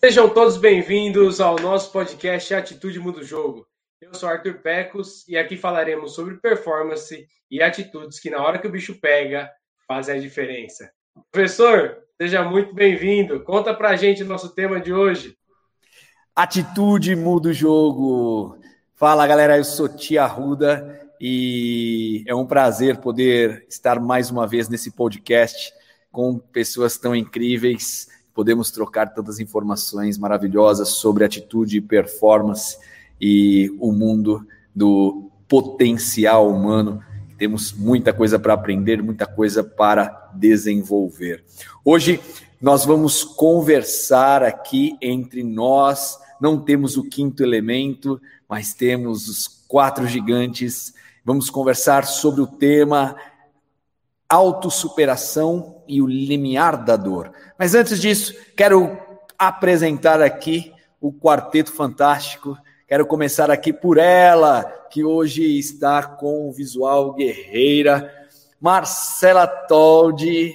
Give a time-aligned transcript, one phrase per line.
[0.00, 3.66] Sejam todos bem-vindos ao nosso podcast Atitude Muda o Jogo.
[4.00, 8.66] Eu sou Arthur Pecos e aqui falaremos sobre performance e atitudes que, na hora que
[8.66, 9.50] o bicho pega,
[9.88, 10.90] fazem a diferença.
[11.32, 13.42] Professor, seja muito bem-vindo.
[13.42, 15.36] Conta pra gente o nosso tema de hoje.
[16.34, 18.58] Atitude muda o jogo.
[18.94, 24.68] Fala galera, eu sou Tia Ruda e é um prazer poder estar mais uma vez
[24.68, 25.72] nesse podcast
[26.16, 28.08] com pessoas tão incríveis.
[28.32, 32.78] Podemos trocar tantas informações maravilhosas sobre atitude performance
[33.20, 37.02] e o mundo do potencial humano.
[37.36, 41.44] Temos muita coisa para aprender, muita coisa para desenvolver.
[41.84, 42.18] Hoje
[42.62, 46.18] nós vamos conversar aqui entre nós.
[46.40, 50.94] Não temos o quinto elemento, mas temos os quatro gigantes.
[51.22, 53.16] Vamos conversar sobre o tema
[54.28, 57.32] autossuperação e o limiar da dor.
[57.58, 58.98] Mas antes disso, quero
[59.38, 62.56] apresentar aqui o quarteto fantástico.
[62.88, 68.12] Quero começar aqui por ela, que hoje está com o visual guerreira,
[68.60, 70.54] Marcela Toldi.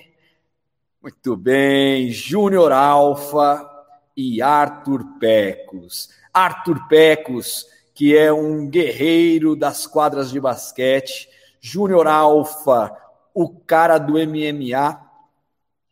[1.01, 3.67] Muito bem, Júnior Alfa
[4.15, 6.09] e Arthur Pecos.
[6.33, 12.91] Arthur Pecos, que é um guerreiro das quadras de basquete, Júnior Alfa,
[13.33, 15.11] o cara do MMA,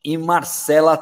[0.03, 0.97] e Marcela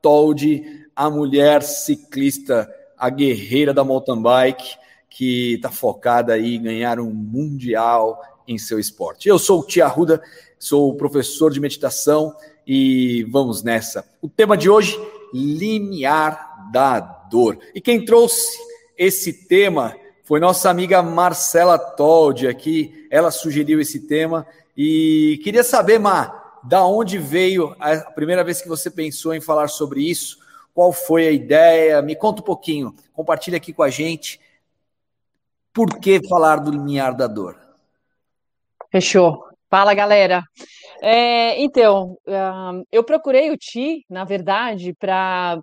[0.00, 4.76] Toldi, a mulher ciclista, a guerreira da mountain bike,
[5.10, 9.28] que está focada aí em ganhar um mundial em seu esporte.
[9.28, 10.22] Eu sou o Tia Ruda,
[10.58, 12.34] sou professor de meditação
[12.66, 14.04] e vamos nessa.
[14.20, 14.98] O tema de hoje,
[15.32, 17.58] limiar da dor.
[17.74, 18.58] E quem trouxe
[18.96, 23.06] esse tema foi nossa amiga Marcela Toldi aqui.
[23.10, 24.46] Ela sugeriu esse tema
[24.80, 29.66] e queria saber, Mar, da onde veio a primeira vez que você pensou em falar
[29.66, 30.38] sobre isso?
[30.72, 32.00] Qual foi a ideia?
[32.00, 32.94] Me conta um pouquinho.
[33.12, 34.40] Compartilha aqui com a gente.
[35.72, 37.58] Por que falar do limiar da dor?
[38.88, 39.47] Fechou.
[39.70, 40.42] Fala, galera.
[41.02, 45.60] É, então, uh, eu procurei o Ti, na verdade, para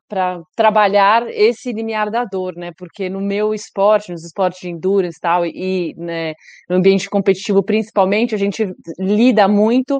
[0.56, 2.72] trabalhar esse limiar da dor, né?
[2.78, 6.34] Porque no meu esporte, nos esportes de endurance tal, e né,
[6.70, 10.00] no ambiente competitivo principalmente, a gente lida muito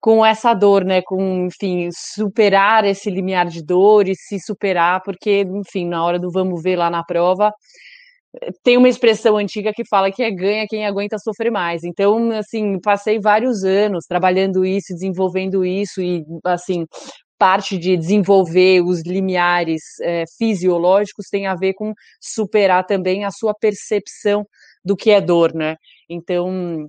[0.00, 1.00] com essa dor, né?
[1.02, 6.30] Com, enfim, superar esse limiar de dor e se superar, porque, enfim, na hora do
[6.30, 7.50] vamos ver lá na prova,
[8.62, 11.84] tem uma expressão antiga que fala que é ganha quem aguenta sofrer mais.
[11.84, 16.86] Então, assim, passei vários anos trabalhando isso, desenvolvendo isso e, assim,
[17.38, 23.54] parte de desenvolver os limiares é, fisiológicos tem a ver com superar também a sua
[23.54, 24.46] percepção
[24.84, 25.76] do que é dor, né?
[26.08, 26.86] Então,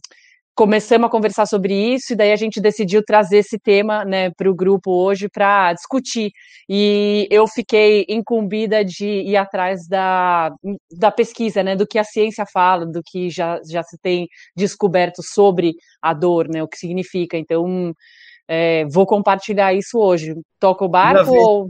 [0.57, 4.49] começamos a conversar sobre isso e daí a gente decidiu trazer esse tema né, para
[4.49, 6.31] o grupo hoje para discutir.
[6.67, 10.51] E eu fiquei incumbida de ir atrás da,
[10.91, 15.21] da pesquisa, né, do que a ciência fala, do que já, já se tem descoberto
[15.21, 17.37] sobre a dor, né, o que significa.
[17.37, 17.93] Então,
[18.47, 20.33] é, vou compartilhar isso hoje.
[20.59, 21.67] Toca o barco ou...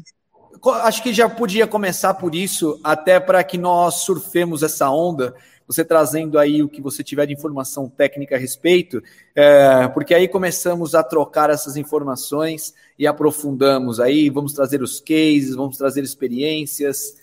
[0.82, 5.36] Acho que já podia começar por isso, até para que nós surfemos essa onda
[5.68, 9.04] você trazendo aí o que você tiver de informação técnica a respeito,
[9.36, 15.56] é, porque aí começamos a trocar essas informações e aprofundamos aí, vamos trazer os cases,
[15.56, 17.16] vamos trazer experiências,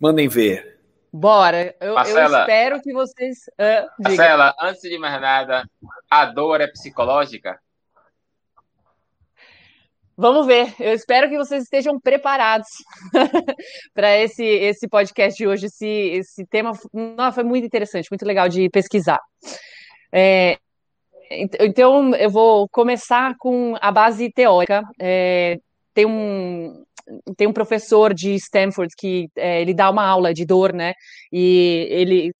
[0.00, 0.80] mandem ver.
[1.12, 3.38] Bora, eu, Marcela, eu espero que vocês.
[3.58, 5.68] Uh, Marcela, antes de mais nada,
[6.08, 7.58] a dor é psicológica?
[10.20, 10.74] Vamos ver.
[10.78, 12.68] Eu espero que vocês estejam preparados
[13.94, 15.64] para esse, esse podcast de hoje.
[15.64, 19.18] Esse, esse tema não, foi muito interessante, muito legal de pesquisar.
[20.12, 20.58] É,
[21.58, 24.82] então, eu vou começar com a base teórica.
[25.00, 25.56] É,
[25.94, 26.84] tem um,
[27.34, 30.92] tem um professor de Stanford que é, ele dá uma aula de dor, né?
[31.32, 32.30] E ele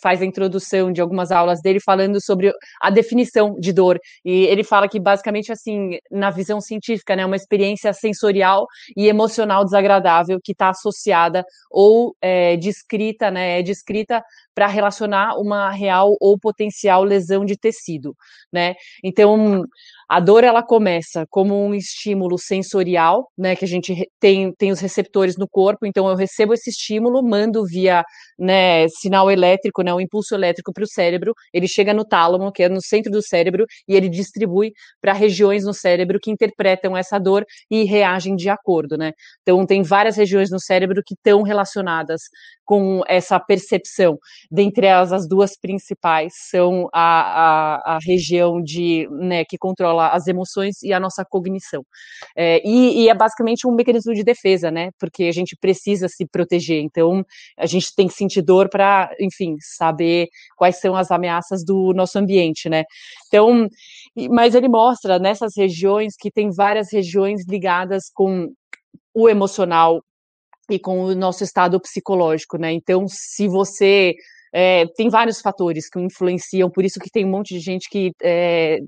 [0.00, 3.98] faz a introdução de algumas aulas dele falando sobre a definição de dor.
[4.24, 9.64] E ele fala que basicamente assim, na visão científica, né, uma experiência sensorial e emocional
[9.64, 14.22] desagradável que está associada ou é, descrita, né, é descrita
[14.54, 18.14] para relacionar uma real ou potencial lesão de tecido,
[18.52, 18.74] né?
[19.04, 19.64] Então,
[20.08, 24.80] a dor ela começa como um estímulo sensorial, né, que a gente tem, tem os
[24.80, 28.02] receptores no corpo, então eu recebo esse estímulo, mando via
[28.38, 32.62] né, sinal elétrico, né, um impulso elétrico para o cérebro, ele chega no tálamo, que
[32.62, 37.18] é no centro do cérebro, e ele distribui para regiões no cérebro que interpretam essa
[37.18, 39.12] dor e reagem de acordo, né?
[39.42, 42.22] Então tem várias regiões no cérebro que estão relacionadas
[42.68, 44.18] com essa percepção.
[44.50, 50.26] Dentre elas, as duas principais são a, a, a região de, né, que controla as
[50.26, 51.82] emoções e a nossa cognição.
[52.36, 54.90] É, e, e, é basicamente um mecanismo de defesa, né?
[54.98, 56.82] Porque a gente precisa se proteger.
[56.82, 57.24] Então,
[57.58, 62.18] a gente tem que sentir dor para, enfim, saber quais são as ameaças do nosso
[62.18, 62.84] ambiente, né?
[63.28, 63.66] Então,
[64.30, 68.52] mas ele mostra nessas regiões que tem várias regiões ligadas com
[69.14, 70.02] o emocional
[70.70, 72.72] e com o nosso estado psicológico, né?
[72.72, 74.14] Então, se você
[74.52, 78.12] é, tem vários fatores que influenciam, por isso que tem um monte de gente que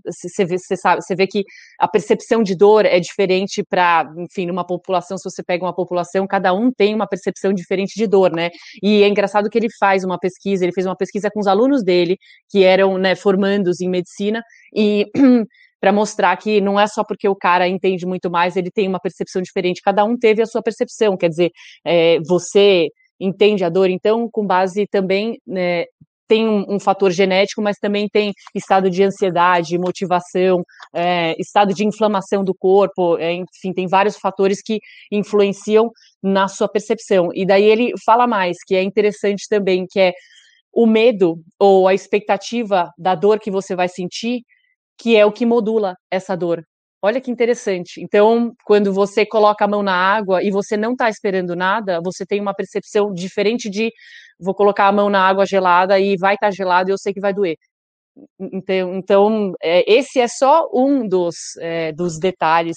[0.04, 1.44] você é, vê, sabe, vê que
[1.78, 6.26] a percepção de dor é diferente para, enfim, numa população, se você pega uma população,
[6.26, 8.50] cada um tem uma percepção diferente de dor, né?
[8.82, 11.82] E é engraçado que ele faz uma pesquisa, ele fez uma pesquisa com os alunos
[11.82, 12.16] dele,
[12.48, 14.42] que eram né, formandos em medicina,
[14.74, 15.06] e
[15.80, 19.00] para mostrar que não é só porque o cara entende muito mais, ele tem uma
[19.00, 19.80] percepção diferente.
[19.82, 21.50] Cada um teve a sua percepção, quer dizer,
[21.84, 22.88] é, você
[23.18, 25.84] entende a dor, então, com base também né,
[26.30, 30.62] tem um, um, fator genético, mas também tem estado de ansiedade, motivação,
[30.94, 34.78] é, estado de inflamação do corpo, é, enfim, tem vários fatores que
[35.10, 35.90] influenciam
[36.22, 37.30] na sua percepção.
[37.34, 40.12] E daí ele fala mais, que é interessante também, que é
[40.72, 44.42] o medo ou a expectativa da dor que você vai sentir
[45.00, 46.62] que é o que modula essa dor.
[47.02, 48.02] Olha que interessante.
[48.02, 52.26] Então, quando você coloca a mão na água e você não está esperando nada, você
[52.26, 53.90] tem uma percepção diferente de
[54.38, 57.14] vou colocar a mão na água gelada e vai estar tá gelado e eu sei
[57.14, 57.56] que vai doer.
[58.38, 62.76] Então, então é, esse é só um dos, é, dos detalhes,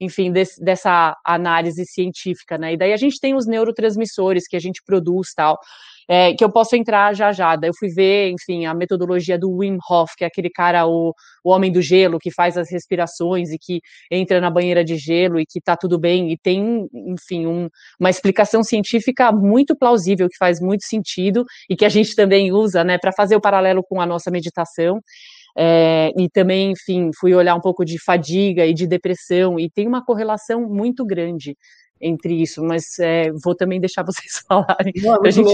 [0.00, 2.72] enfim, dessa análise científica, né?
[2.72, 5.58] E daí a gente tem os neurotransmissores que a gente produz tal
[6.08, 7.54] é, que eu posso entrar já já.
[7.54, 11.14] Daí eu fui ver, enfim, a metodologia do Wim Hof, que é aquele cara, o,
[11.44, 15.38] o homem do gelo, que faz as respirações e que entra na banheira de gelo
[15.38, 17.68] e que tá tudo bem, e tem, enfim, um,
[18.00, 22.82] uma explicação científica muito plausível, que faz muito sentido e que a gente também usa,
[22.82, 25.00] né, para fazer o paralelo com a nossa meditação.
[25.56, 29.86] É, e também, enfim, fui olhar um pouco de fadiga e de depressão, e tem
[29.88, 31.56] uma correlação muito grande
[32.00, 34.92] entre isso, mas é, vou também deixar vocês falarem.
[34.96, 35.52] Não, é gente...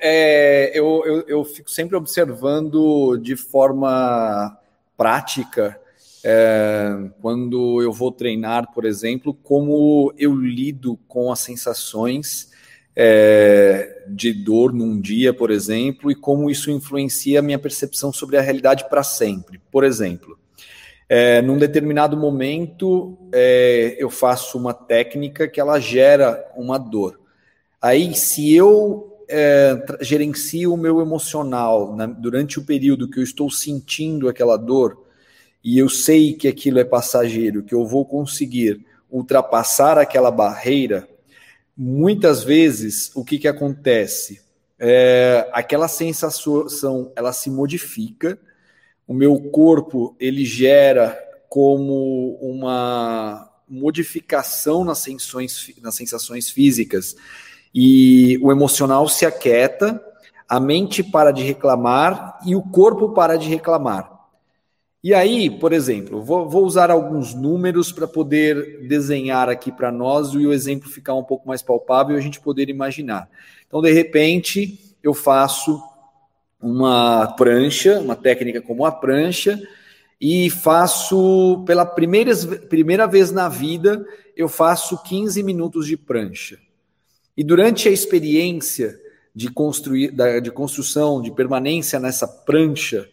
[0.00, 4.58] É, eu, eu, eu, fico sempre observando de forma
[4.96, 5.80] prática,
[6.24, 12.50] é, quando eu vou treinar, por exemplo, como eu lido com as sensações
[12.96, 18.36] é, de dor num dia, por exemplo, e como isso influencia a minha percepção sobre
[18.36, 19.60] a realidade para sempre.
[19.70, 20.38] Por exemplo,
[21.08, 27.20] é, num determinado momento, é, eu faço uma técnica que ela gera uma dor.
[27.80, 33.50] Aí, se eu é, gerencio o meu emocional né, durante o período que eu estou
[33.50, 35.04] sentindo aquela dor,
[35.62, 41.08] e eu sei que aquilo é passageiro, que eu vou conseguir ultrapassar aquela barreira,
[41.76, 44.40] muitas vezes o que, que acontece?
[44.78, 48.38] É, aquela sensação ela se modifica
[49.06, 51.16] o meu corpo ele gera
[51.48, 57.16] como uma modificação nas sensações, nas sensações físicas
[57.78, 60.02] e o emocional se aquieta,
[60.48, 64.10] a mente para de reclamar e o corpo para de reclamar.
[65.04, 70.28] E aí, por exemplo, vou, vou usar alguns números para poder desenhar aqui para nós
[70.30, 73.28] e o exemplo ficar um pouco mais palpável e a gente poder imaginar.
[73.66, 75.78] Então, de repente, eu faço
[76.58, 79.60] uma prancha, uma técnica como a prancha,
[80.18, 82.34] e faço pela primeira,
[82.70, 84.02] primeira vez na vida,
[84.34, 86.58] eu faço 15 minutos de prancha.
[87.36, 88.98] E durante a experiência
[89.34, 93.08] de, construir, de construção, de permanência nessa prancha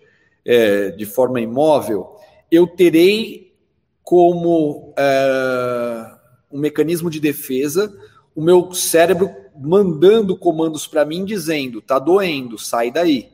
[0.45, 2.15] é, de forma imóvel,
[2.49, 3.53] eu terei
[4.01, 6.11] como é,
[6.51, 7.93] um mecanismo de defesa
[8.35, 13.29] o meu cérebro mandando comandos para mim dizendo: tá doendo, sai daí.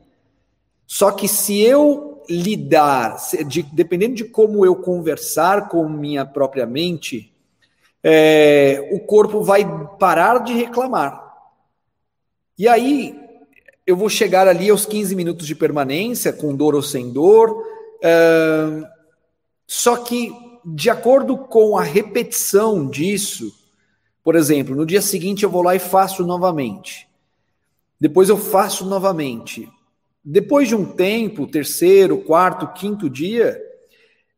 [0.86, 3.16] Só que se eu lidar,
[3.46, 7.32] de, dependendo de como eu conversar com minha própria mente,
[8.02, 9.64] é, o corpo vai
[9.98, 11.30] parar de reclamar.
[12.58, 13.18] E aí
[13.86, 17.64] eu vou chegar ali aos 15 minutos de permanência, com dor ou sem dor.
[18.02, 18.82] É,
[19.66, 20.32] só que,
[20.64, 23.52] de acordo com a repetição disso,
[24.22, 27.08] por exemplo, no dia seguinte eu vou lá e faço novamente.
[28.00, 29.68] Depois eu faço novamente.
[30.24, 33.60] Depois de um tempo, terceiro, quarto, quinto dia,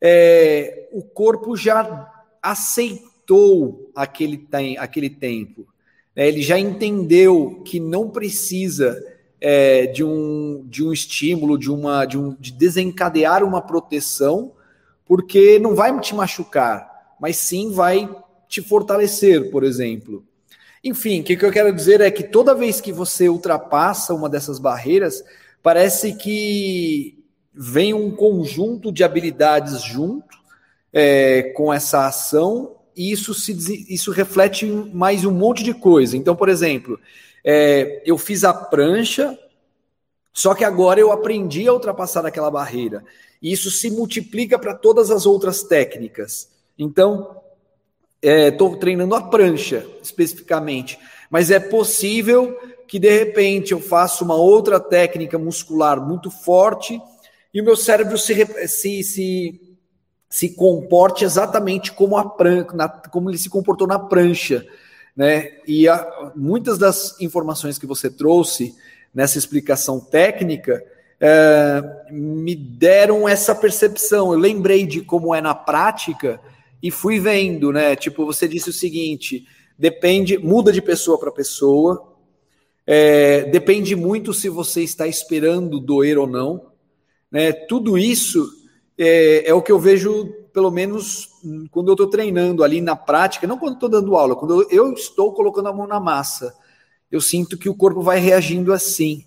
[0.01, 3.12] é, o corpo já aceitou
[3.95, 4.49] aquele,
[4.79, 5.67] aquele tempo.
[6.15, 9.03] É, ele já entendeu que não precisa
[9.41, 14.53] é, de, um, de um estímulo, de, uma, de, um, de desencadear uma proteção,
[15.05, 18.09] porque não vai te machucar, mas sim vai
[18.49, 20.25] te fortalecer, por exemplo.
[20.85, 24.29] Enfim, o que, que eu quero dizer é que toda vez que você ultrapassa uma
[24.29, 25.25] dessas barreiras,
[25.63, 27.19] parece que
[27.55, 30.37] vem um conjunto de habilidades junto
[30.93, 33.53] é, com essa ação isso, se,
[33.89, 36.17] isso reflete mais um monte de coisa.
[36.17, 36.99] Então, por exemplo,
[37.45, 39.39] é, eu fiz a prancha,
[40.33, 43.05] só que agora eu aprendi a ultrapassar aquela barreira.
[43.41, 46.49] E isso se multiplica para todas as outras técnicas.
[46.79, 47.37] Então,
[48.23, 52.57] estou é, treinando a prancha especificamente, mas é possível
[52.87, 57.01] que de repente eu faça uma outra técnica muscular muito forte
[57.53, 59.72] e o meu cérebro se, se, se,
[60.33, 64.67] se comporte exatamente como, a pran na, como ele se comportou na prancha.
[65.15, 65.59] Né?
[65.69, 68.75] E a, muitas das informações que você trouxe
[69.15, 70.83] nessa explicação técnica
[71.21, 74.33] é, me deram essa percepção.
[74.33, 76.41] Eu lembrei de como é na prática
[76.83, 77.95] e fui vendo, né?
[77.95, 79.47] Tipo, você disse o seguinte:
[79.79, 82.11] depende, muda de pessoa para pessoa,
[82.87, 86.69] é, depende muito se você está esperando doer ou não.
[87.31, 87.53] Né?
[87.53, 88.62] Tudo isso
[89.03, 91.29] é, é o que eu vejo, pelo menos
[91.71, 95.33] quando eu estou treinando ali na prática, não quando estou dando aula, quando eu estou
[95.33, 96.55] colocando a mão na massa,
[97.11, 99.27] eu sinto que o corpo vai reagindo assim.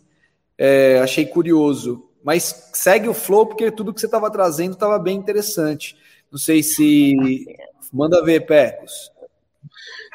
[0.57, 2.09] É, achei curioso.
[2.23, 5.95] Mas segue o flow, porque tudo que você estava trazendo estava bem interessante.
[6.31, 7.45] Não sei se.
[7.93, 9.11] Manda ver, Pecos.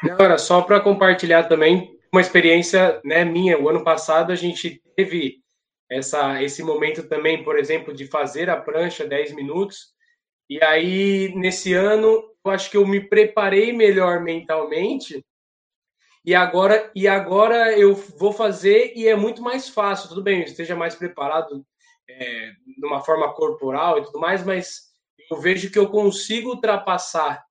[0.03, 3.57] Agora, só para compartilhar também uma experiência né, minha.
[3.57, 5.40] O ano passado a gente teve
[5.91, 9.89] essa, esse momento também, por exemplo, de fazer a prancha 10 minutos.
[10.49, 15.21] E aí, nesse ano, eu acho que eu me preparei melhor mentalmente.
[16.23, 20.07] E agora, e agora eu vou fazer e é muito mais fácil.
[20.07, 21.65] Tudo bem, esteja mais preparado
[22.09, 24.91] é, de uma forma corporal e tudo mais, mas
[25.29, 27.43] eu vejo que eu consigo ultrapassar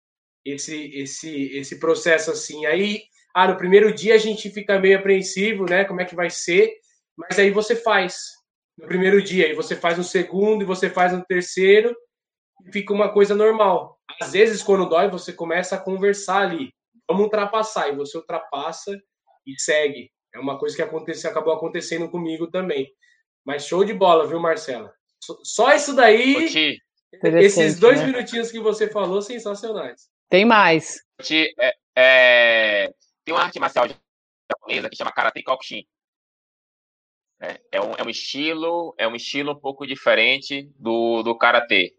[0.44, 2.64] esse, esse, esse processo assim.
[2.64, 3.02] Aí,
[3.34, 5.84] ah, no primeiro dia a gente fica meio apreensivo, né?
[5.84, 6.79] Como é que vai ser?
[7.20, 8.30] Mas aí você faz
[8.78, 11.94] no primeiro dia, e você faz no segundo, e você faz no terceiro,
[12.66, 13.98] e fica uma coisa normal.
[14.20, 16.72] Às vezes, quando dói, você começa a conversar ali.
[17.06, 18.98] Vamos ultrapassar, e você ultrapassa
[19.46, 20.10] e segue.
[20.34, 22.90] É uma coisa que aconteceu, acabou acontecendo comigo também.
[23.44, 24.92] Mas show de bola, viu, Marcela?
[25.42, 26.48] Só isso daí,
[27.22, 28.06] esses dois né?
[28.06, 30.08] minutinhos que você falou, sensacionais.
[30.30, 31.02] Tem mais.
[31.58, 33.86] É, é, tem uma arte marcial
[34.50, 35.84] japonesa que chama Karate Kokushin.
[37.40, 41.94] É, é, um, é um estilo, é um estilo um pouco diferente do, do karatê.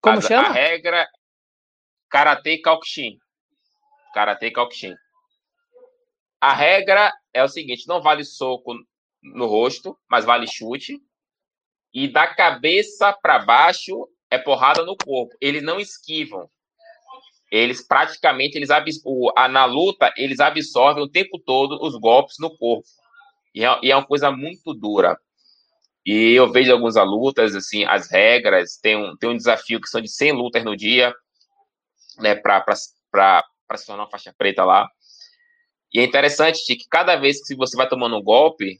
[0.00, 0.48] Como a, chama?
[0.48, 1.08] A regra
[2.10, 3.18] karatê Kokushin.
[4.12, 4.94] Karatê Kokushin.
[6.40, 8.74] A regra é o seguinte, não vale soco
[9.22, 11.00] no rosto, mas vale chute.
[11.92, 15.34] E da cabeça para baixo é porrada no corpo.
[15.40, 16.48] Eles não esquivam.
[17.50, 18.68] Eles praticamente eles
[19.50, 22.86] na luta eles absorvem o tempo todo os golpes no corpo.
[23.58, 25.18] E é, e é uma coisa muito dura.
[26.06, 30.00] E eu vejo algumas lutas, assim, as regras, tem um, tem um desafio que são
[30.00, 31.12] de 100 lutas no dia,
[32.20, 32.94] né, para se
[33.84, 34.88] tornar uma faixa preta lá.
[35.92, 38.78] E é interessante que cada vez que você vai tomando um golpe,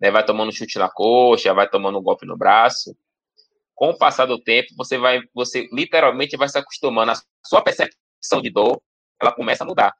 [0.00, 2.96] né, vai tomando um chute na coxa, vai tomando um golpe no braço,
[3.74, 8.40] com o passar do tempo, você vai, você literalmente vai se acostumando, a sua percepção
[8.40, 8.80] de dor,
[9.20, 9.94] ela começa a mudar.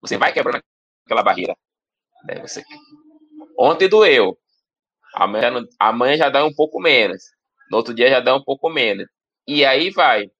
[0.00, 0.62] Você vai quebrando
[1.04, 1.56] aquela barreira.
[2.24, 2.62] Né, você
[3.62, 4.38] Ontem doeu.
[5.14, 7.22] Amanhã, amanhã já dá um pouco menos.
[7.70, 9.06] No outro dia já dá um pouco menos.
[9.46, 10.30] E aí vai.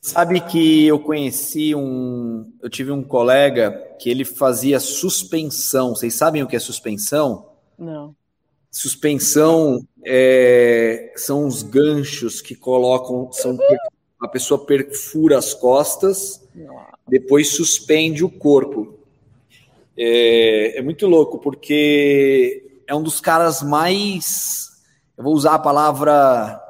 [0.00, 2.52] Sabe que eu conheci um.
[2.62, 5.96] Eu tive um colega que ele fazia suspensão.
[5.96, 7.50] Vocês sabem o que é suspensão?
[7.76, 8.14] Não.
[8.70, 13.32] Suspensão é, são os ganchos que colocam.
[13.32, 13.58] São,
[14.20, 16.48] a pessoa perfura as costas,
[17.08, 18.97] depois suspende o corpo.
[19.98, 24.70] É, é muito louco, porque é um dos caras mais.
[25.16, 26.62] Eu vou usar a palavra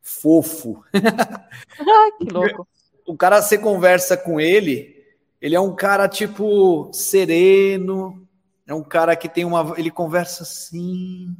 [0.00, 0.82] fofo.
[2.18, 2.68] que louco.
[3.04, 4.94] O cara, você conversa com ele,
[5.40, 8.24] ele é um cara, tipo, sereno,
[8.66, 9.74] é um cara que tem uma.
[9.76, 11.34] Ele conversa assim.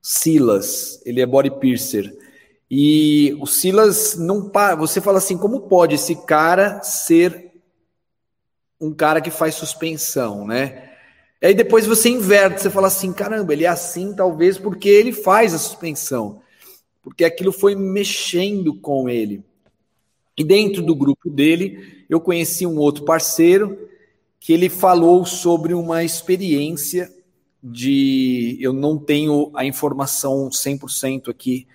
[0.00, 2.16] Silas, ele é body piercer.
[2.70, 4.76] E o Silas não para.
[4.76, 7.49] Você fala assim: como pode esse cara ser
[8.80, 10.90] um cara que faz suspensão, né?
[11.42, 15.54] Aí depois você inverte, você fala assim, caramba, ele é assim talvez porque ele faz
[15.54, 16.42] a suspensão,
[17.02, 19.42] porque aquilo foi mexendo com ele.
[20.36, 23.88] E dentro do grupo dele, eu conheci um outro parceiro
[24.38, 27.12] que ele falou sobre uma experiência
[27.62, 31.66] de, eu não tenho a informação 100% aqui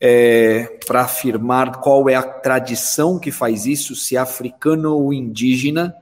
[0.00, 5.94] é, para afirmar qual é a tradição que faz isso, se é africano ou indígena,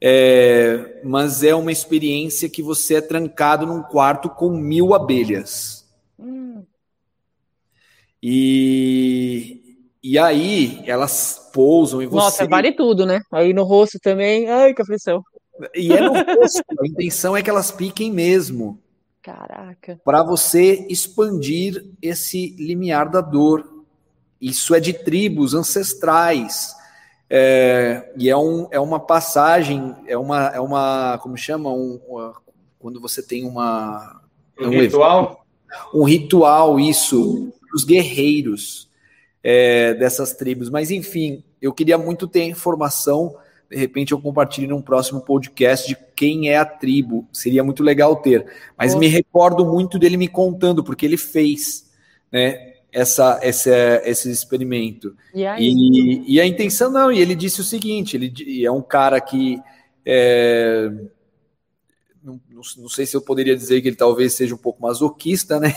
[0.00, 5.86] é, mas é uma experiência que você é trancado num quarto com mil abelhas.
[6.18, 6.62] Hum.
[8.22, 12.16] E, e aí elas pousam em você.
[12.16, 13.20] Nossa, vale tudo, né?
[13.32, 14.48] Aí no rosto também.
[14.48, 15.22] Ai, que aflição.
[15.74, 16.62] E é no rosto.
[16.80, 18.80] a intenção é que elas piquem mesmo.
[19.20, 20.00] Caraca.
[20.04, 23.76] Para você expandir esse limiar da dor.
[24.40, 26.77] Isso é de tribos ancestrais.
[27.30, 31.70] É, e é, um, é uma passagem, é uma, é uma como chama?
[31.70, 32.34] Um, uma,
[32.78, 34.20] quando você tem uma.
[34.58, 35.44] Um, um ritual?
[35.92, 38.88] Um ritual, isso, os guerreiros
[39.42, 40.70] é, dessas tribos.
[40.70, 43.36] Mas, enfim, eu queria muito ter informação
[43.70, 47.28] de repente eu compartilho num próximo podcast de quem é a tribo.
[47.32, 48.46] Seria muito legal ter.
[48.76, 51.90] Mas me recordo muito dele me contando, porque ele fez
[52.32, 55.16] né, essa, essa, esse experimento.
[55.32, 59.20] E, e, e, a intenção, não, e ele disse o seguinte: ele é um cara
[59.20, 59.60] que.
[60.04, 60.90] É,
[62.22, 65.72] não, não, sei se eu poderia dizer que ele talvez seja um pouco masoquista, né?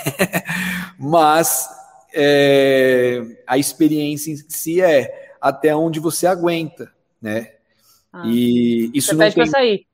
[0.98, 1.70] Mas
[2.12, 7.54] é, a experiência em si é até onde você aguenta, né?
[8.12, 9.44] Ah, e isso não pede tem...
[9.44, 9.86] para sair.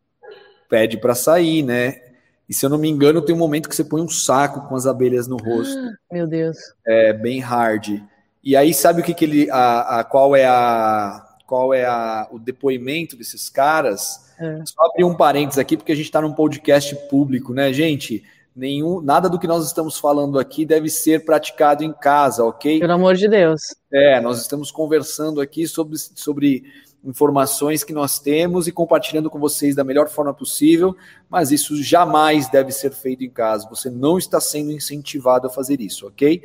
[0.70, 2.02] Pede para sair, né?
[2.50, 4.76] E se eu não me engano, tem um momento que você põe um saco com
[4.76, 5.78] as abelhas no rosto.
[5.78, 6.58] Ah, meu Deus.
[6.86, 8.02] É bem hard.
[8.44, 12.28] E aí sabe o que, que ele, a, a qual é a, qual é a,
[12.32, 14.34] o depoimento desses caras?
[14.40, 14.62] É.
[14.66, 18.24] Só abrir um parênteses aqui porque a gente está num podcast público, né, gente?
[18.56, 22.80] Nenhum, nada do que nós estamos falando aqui deve ser praticado em casa, ok?
[22.80, 23.62] Pelo amor de Deus.
[23.92, 26.64] É, nós estamos conversando aqui sobre, sobre
[27.04, 30.96] informações que nós temos e compartilhando com vocês da melhor forma possível,
[31.30, 33.70] mas isso jamais deve ser feito em casa.
[33.70, 36.44] Você não está sendo incentivado a fazer isso, ok?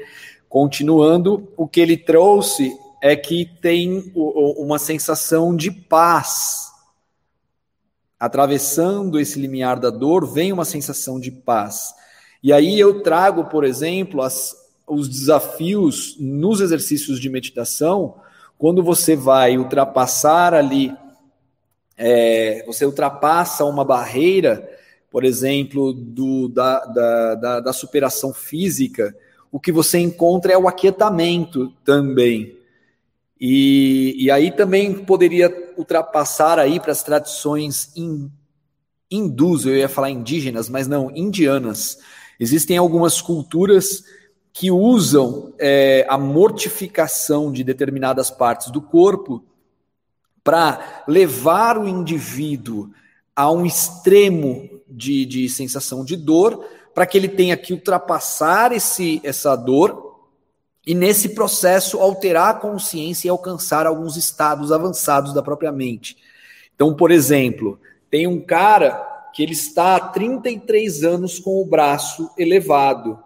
[0.48, 6.70] Continuando, o que ele trouxe é que tem uma sensação de paz.
[8.20, 11.92] Atravessando esse limiar da dor, vem uma sensação de paz.
[12.40, 14.54] E aí eu trago, por exemplo, as,
[14.86, 18.20] os desafios nos exercícios de meditação
[18.62, 20.96] quando você vai ultrapassar ali,
[21.96, 24.70] é, você ultrapassa uma barreira,
[25.10, 29.16] por exemplo, do, da, da, da, da superação física,
[29.50, 32.56] o que você encontra é o aquietamento também.
[33.40, 38.30] E, e aí também poderia ultrapassar aí para as tradições in,
[39.10, 41.98] hindus, eu ia falar indígenas, mas não, indianas.
[42.38, 44.04] Existem algumas culturas
[44.52, 49.42] que usam é, a mortificação de determinadas partes do corpo
[50.44, 52.90] para levar o indivíduo
[53.34, 59.20] a um extremo de, de sensação de dor, para que ele tenha que ultrapassar esse,
[59.24, 60.20] essa dor
[60.86, 66.18] e, nesse processo, alterar a consciência e alcançar alguns estados avançados da própria mente.
[66.74, 72.30] Então, por exemplo, tem um cara que ele está há 33 anos com o braço
[72.36, 73.18] elevado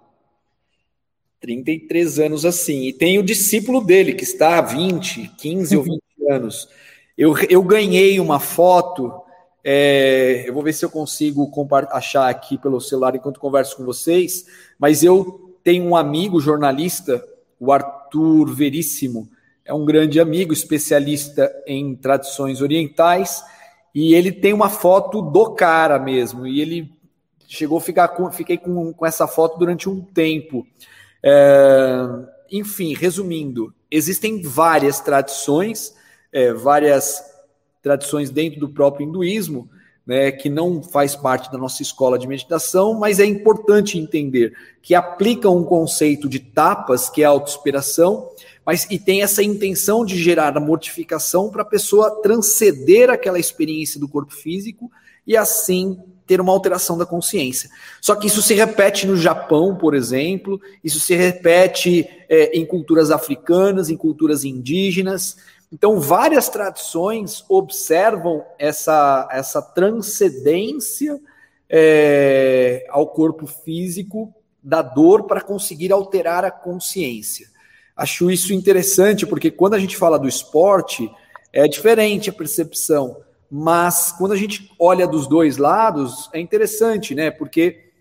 [1.40, 2.88] 33 anos assim.
[2.88, 6.68] E tem o discípulo dele, que está há 20, 15 ou 20 anos.
[7.16, 9.12] Eu, eu ganhei uma foto,
[9.64, 11.50] é, eu vou ver se eu consigo
[11.90, 14.44] achar aqui pelo celular enquanto converso com vocês,
[14.78, 17.24] mas eu tenho um amigo jornalista,
[17.58, 19.28] o Arthur Veríssimo,
[19.64, 23.42] é um grande amigo, especialista em tradições orientais,
[23.94, 26.92] e ele tem uma foto do cara mesmo, e ele
[27.48, 30.66] chegou a ficar com, fiquei com, com essa foto durante um tempo.
[31.28, 32.06] É,
[32.52, 35.92] enfim, resumindo, existem várias tradições,
[36.32, 37.20] é, várias
[37.82, 39.68] tradições dentro do próprio hinduísmo,
[40.06, 44.94] né, que não faz parte da nossa escola de meditação, mas é importante entender que
[44.94, 48.30] aplicam um conceito de tapas, que é a autossuperação,
[48.64, 53.98] mas e tem essa intenção de gerar a mortificação para a pessoa transcender aquela experiência
[53.98, 54.88] do corpo físico
[55.26, 57.70] e assim ter uma alteração da consciência.
[58.00, 63.10] Só que isso se repete no Japão, por exemplo, isso se repete é, em culturas
[63.10, 65.36] africanas, em culturas indígenas.
[65.72, 71.20] Então, várias tradições observam essa, essa transcendência
[71.68, 77.48] é, ao corpo físico da dor para conseguir alterar a consciência.
[77.96, 81.10] Acho isso interessante, porque quando a gente fala do esporte,
[81.52, 83.16] é diferente a percepção.
[83.50, 87.30] Mas quando a gente olha dos dois lados, é interessante, né?
[87.30, 87.92] Porque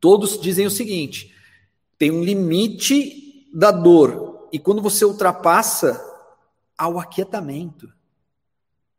[0.00, 1.34] todos dizem o seguinte:
[1.98, 6.00] tem um limite da dor, e quando você ultrapassa,
[6.76, 7.92] há o aquietamento,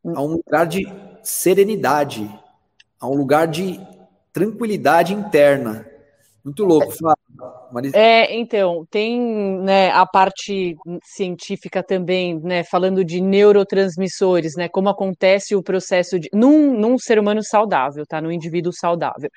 [0.03, 0.85] há um lugar de
[1.23, 2.29] serenidade,
[2.99, 3.79] há um lugar de
[4.33, 5.89] tranquilidade interna.
[6.43, 7.17] Muito louco, Flávio.
[7.93, 9.19] É, então, tem
[9.61, 16.29] né, a parte científica também, né, falando de neurotransmissores, né, como acontece o processo de,
[16.33, 19.29] num, num ser humano saudável, tá, num indivíduo saudável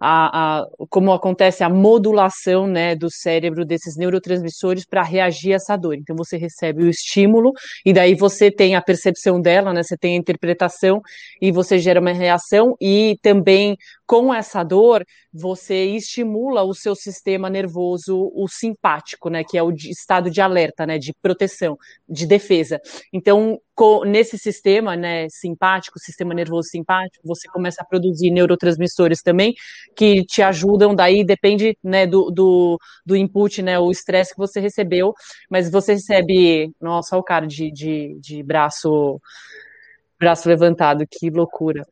[0.00, 5.76] a, a, como acontece a modulação né, do cérebro desses neurotransmissores para reagir a essa
[5.76, 5.94] dor.
[5.94, 7.52] Então você recebe o estímulo
[7.84, 11.00] e daí você tem a percepção dela, né, você tem a interpretação
[11.40, 13.76] e você gera uma reação e também
[14.08, 19.70] com essa dor você estimula o seu sistema nervoso, o simpático, né, que é o
[19.70, 21.76] estado de alerta, né, de proteção,
[22.08, 22.80] de defesa.
[23.12, 23.60] Então,
[24.06, 29.54] nesse sistema, né, simpático, sistema nervoso simpático, você começa a produzir neurotransmissores também,
[29.94, 34.58] que te ajudam, daí depende, né, do, do, do input, né, o estresse que você
[34.58, 35.12] recebeu,
[35.50, 39.20] mas você recebe, nossa, o cara de, de, de braço,
[40.18, 41.84] braço levantado, que loucura.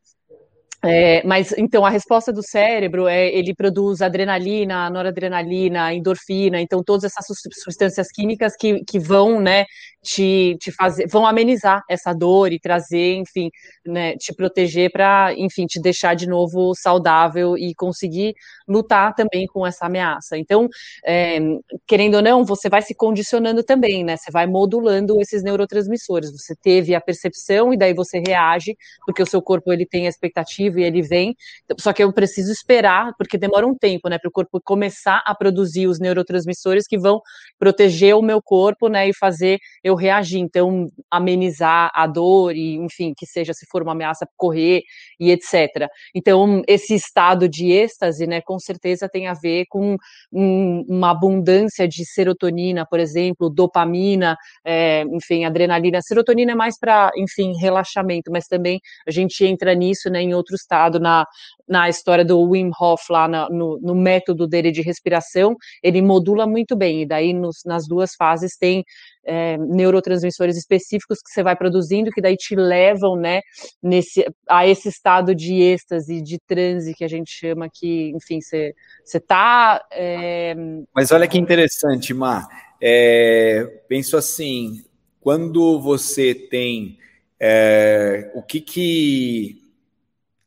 [0.85, 7.05] É, mas então a resposta do cérebro é ele produz adrenalina, noradrenalina, endorfina, então todas
[7.05, 7.27] essas
[7.63, 9.65] substâncias químicas que, que vão, né,
[10.03, 13.51] te, te fazer, vão amenizar essa dor e trazer, enfim,
[13.85, 18.35] né, te proteger para, enfim, te deixar de novo saudável e conseguir
[18.69, 20.37] lutar também com essa ameaça.
[20.37, 20.69] Então,
[21.05, 21.39] é,
[21.87, 24.17] querendo ou não, você vai se condicionando também, né?
[24.17, 26.31] Você vai modulando esses neurotransmissores.
[26.33, 30.09] Você teve a percepção e daí você reage, porque o seu corpo ele tem a
[30.09, 31.35] expectativa e ele vem.
[31.79, 35.35] Só que eu preciso esperar, porque demora um tempo, né, para o corpo começar a
[35.35, 37.21] produzir os neurotransmissores que vão
[37.59, 40.41] proteger o meu corpo, né, e fazer eu reagir.
[40.41, 44.83] Então, amenizar a dor e, enfim, que seja se for uma ameaça correr
[45.19, 45.89] e etc.
[46.15, 49.97] Então, esse estado de êxtase, né, com certeza tem a ver com
[50.33, 56.01] um, uma abundância de serotonina, por exemplo, dopamina, é, enfim, adrenalina.
[56.03, 60.56] Serotonina é mais para, enfim, relaxamento, mas também a gente entra nisso, né, em outro
[60.57, 61.25] estado, na,
[61.69, 66.47] na história do Wim Hof, lá na, no, no, método dele de respiração, ele modula
[66.47, 68.85] muito bem, e daí nos, nas duas fases tem
[69.25, 73.41] é, neurotransmissores específicos que você vai produzindo, que daí te levam, né,
[73.83, 78.75] nesse, a esse estado de êxtase, de transe, que a gente chama que, enfim, você,
[79.05, 79.85] você tá...
[79.93, 80.55] É...
[80.95, 82.47] Mas olha que interessante, Mar,
[82.81, 84.85] é, penso assim,
[85.21, 86.99] quando você tem
[87.41, 89.66] é, o que que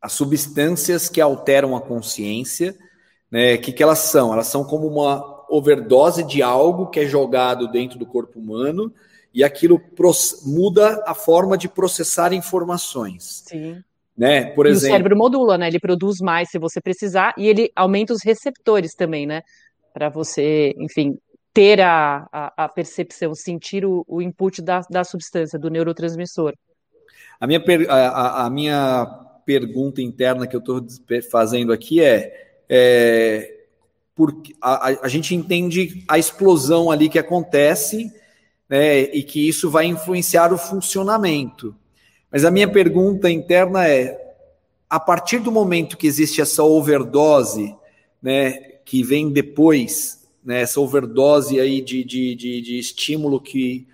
[0.02, 2.76] as substâncias que alteram a consciência,
[3.32, 3.56] né?
[3.56, 4.34] O que, que elas são?
[4.34, 8.94] Elas são como uma overdose de algo que é jogado dentro do corpo humano
[9.34, 9.82] e aquilo
[10.46, 13.44] muda a forma de processar informações.
[13.48, 13.84] Sim.
[14.18, 14.46] Né?
[14.52, 15.68] Por e exemplo, o cérebro modula, né?
[15.68, 19.42] Ele produz mais se você precisar e ele aumenta os receptores também, né?
[19.94, 21.18] Para você, enfim,
[21.54, 26.54] ter a, a, a percepção, sentir o, o input da, da substância, do neurotransmissor.
[27.40, 30.86] A minha, a, a minha pergunta interna que eu estou
[31.32, 33.56] fazendo aqui é, é
[34.14, 38.14] porque a, a, gente entende a explosão ali que acontece
[38.70, 41.76] né, e que isso vai influenciar o funcionamento.
[42.32, 44.36] Mas a minha pergunta interna é:
[44.88, 47.76] a partir do momento que existe essa overdose,
[48.22, 48.52] né,
[48.86, 53.88] que vem depois, né, essa overdose aí de, de, de, de estímulo que,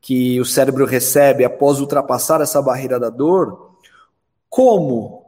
[0.00, 3.71] que o cérebro recebe após ultrapassar essa barreira da dor,
[4.52, 5.24] como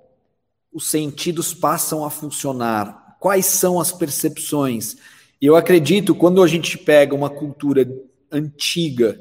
[0.71, 3.17] os sentidos passam a funcionar?
[3.19, 4.97] Quais são as percepções?
[5.41, 7.91] E eu acredito, quando a gente pega uma cultura
[8.31, 9.19] antiga,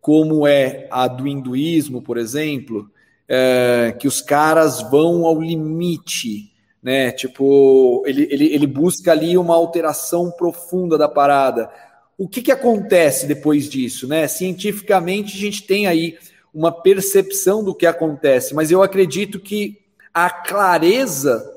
[0.00, 2.90] como é a do hinduísmo, por exemplo,
[3.28, 7.12] é, que os caras vão ao limite, né?
[7.12, 11.70] Tipo, ele, ele, ele busca ali uma alteração profunda da parada.
[12.18, 14.26] O que, que acontece depois disso, né?
[14.26, 16.18] Cientificamente, a gente tem aí
[16.54, 21.52] uma percepção do que acontece, mas eu acredito que a clareza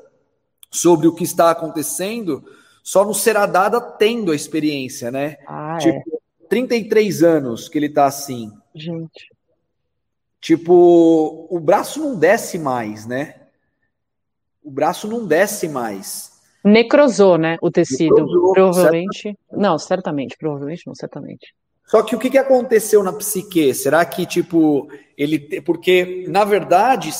[0.70, 2.44] sobre o que está acontecendo
[2.82, 5.36] só nos será dada tendo a experiência, né?
[5.46, 5.78] Ah, é.
[5.78, 6.18] tipo, é.
[6.48, 8.50] 33 anos que ele está assim.
[8.74, 9.30] Gente.
[10.40, 13.34] Tipo, o braço não desce mais, né?
[14.62, 16.40] O braço não desce mais.
[16.64, 17.56] Necrosou, né?
[17.60, 18.14] O tecido.
[18.14, 19.22] Necrosou, provavelmente.
[19.22, 19.38] Certamente.
[19.52, 20.36] Não, certamente.
[20.38, 21.54] Provavelmente não, certamente.
[21.88, 23.72] Só que o que, que aconteceu na psique?
[23.72, 25.38] Será que, tipo, ele.
[25.62, 27.10] Porque, na verdade,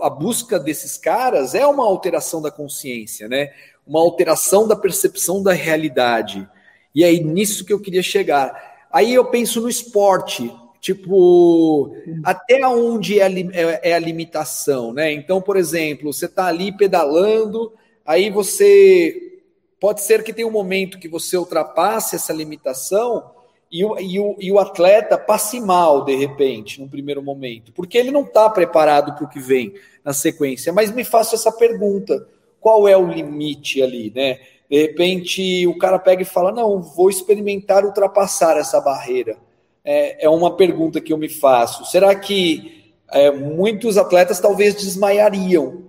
[0.00, 3.52] a busca desses caras é uma alteração da consciência, né?
[3.84, 6.48] Uma alteração da percepção da realidade.
[6.94, 8.86] E aí, nisso que eu queria chegar.
[8.92, 15.12] Aí eu penso no esporte, tipo, até onde é a, é, é limitação, né?
[15.12, 17.72] Então, por exemplo, você está ali pedalando,
[18.06, 19.40] aí você.
[19.80, 23.41] Pode ser que tenha um momento que você ultrapasse essa limitação
[23.72, 27.96] e o, e, o, e o atleta passe mal de repente, num primeiro momento, porque
[27.96, 29.72] ele não está preparado para o que vem
[30.04, 30.74] na sequência.
[30.74, 32.28] Mas me faço essa pergunta:
[32.60, 34.40] qual é o limite ali, né?
[34.70, 39.38] De repente, o cara pega e fala: Não, vou experimentar ultrapassar essa barreira.
[39.82, 41.86] É, é uma pergunta que eu me faço.
[41.86, 45.84] Será que é, muitos atletas talvez desmaiariam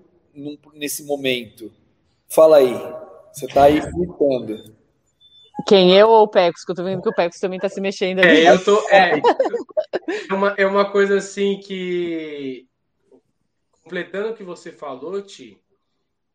[0.74, 1.70] nesse momento?
[2.30, 2.82] Fala aí.
[3.34, 4.73] Você está aí gritando.
[5.68, 6.64] Quem, eu ou o Pecos?
[6.64, 8.46] Que eu tô vendo que o Pecos também está se mexendo ali.
[8.46, 8.90] É, eu tô.
[8.90, 9.22] É,
[10.30, 12.68] é, uma, é uma coisa assim que.
[13.84, 15.62] Completando o que você falou, Ti,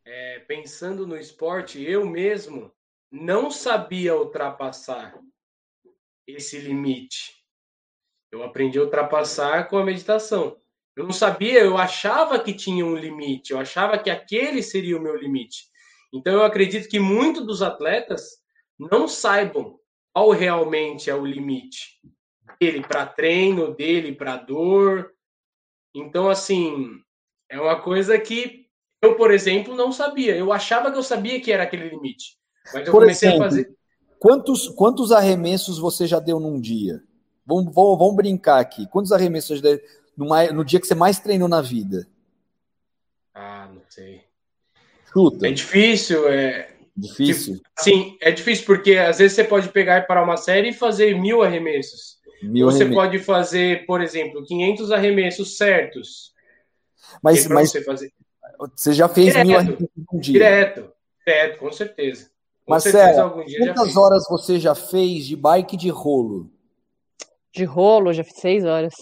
[0.04, 2.70] é, pensando no esporte, eu mesmo
[3.10, 5.18] não sabia ultrapassar
[6.26, 7.38] esse limite.
[8.30, 10.58] Eu aprendi a ultrapassar com a meditação.
[10.94, 15.00] Eu não sabia, eu achava que tinha um limite, eu achava que aquele seria o
[15.00, 15.68] meu limite.
[16.12, 18.42] Então eu acredito que muitos dos atletas
[18.78, 19.78] não saibam
[20.12, 22.00] qual realmente é o limite
[22.60, 25.12] dele para treino, dele para dor.
[25.94, 27.00] Então assim,
[27.48, 28.66] é uma coisa que
[29.00, 30.36] eu, por exemplo, não sabia.
[30.36, 32.36] Eu achava que eu sabia que era aquele limite.
[32.72, 33.76] Mas eu por comecei exemplo, a fazer.
[34.18, 37.02] Quantos, quantos arremessos você já deu num dia?
[37.46, 38.86] Vamos, vamos, vamos brincar aqui.
[38.88, 39.80] Quantos arremessos deu
[40.16, 42.08] numa, no dia que você mais treinou na vida?
[43.32, 44.24] Ah, não sei.
[45.12, 45.46] Chuta.
[45.46, 46.74] É difícil, é.
[46.98, 47.54] Difícil?
[47.54, 51.14] Tipo, sim, é difícil, porque às vezes você pode pegar para uma série e fazer
[51.14, 52.18] mil arremessos.
[52.42, 53.04] Mil você arremessos.
[53.04, 56.32] pode fazer, por exemplo, 500 arremessos certos.
[57.22, 58.12] Mas, mas você fazer.
[58.58, 60.32] Você já fez direto, mil arremessos um dia?
[60.32, 60.92] Direto,
[61.24, 62.30] direto, com certeza.
[62.66, 66.50] Com Marcelo, certeza, quantas horas você já fez de bike de rolo?
[67.52, 68.94] De rolo, já fiz seis horas.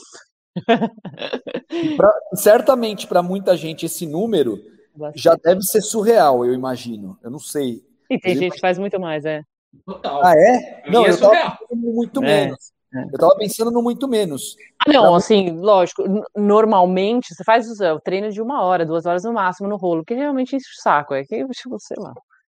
[1.96, 4.62] pra, certamente para muita gente esse número
[4.96, 5.22] Bastante.
[5.22, 7.18] já deve ser surreal, eu imagino.
[7.22, 7.82] Eu não sei.
[8.10, 9.42] E tem gente que faz muito mais, é.
[9.84, 10.24] Total.
[10.24, 10.84] Ah, é?
[10.90, 12.26] Não, é eu tava pensando muito é.
[12.26, 12.72] menos.
[12.94, 13.04] É.
[13.12, 14.56] Eu tava pensando no muito menos.
[14.78, 15.16] Ah, não, pra...
[15.16, 16.02] assim, lógico,
[16.34, 20.14] normalmente você faz o treino de uma hora, duas horas no máximo no rolo, que
[20.14, 21.14] realmente enche o saco.
[21.14, 22.14] É que, tipo, sei lá.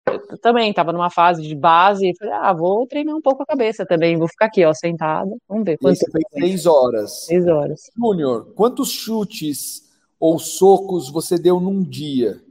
[0.08, 3.46] Eu também estava numa fase de base e falei, ah, vou treinar um pouco a
[3.46, 5.78] cabeça também, vou ficar aqui, ó, sentada, vamos ver.
[5.78, 7.26] Quanto Isso seis horas.
[7.26, 7.82] Seis horas.
[7.96, 9.89] Júnior, quantos chutes
[10.20, 12.44] ou socos você deu num dia?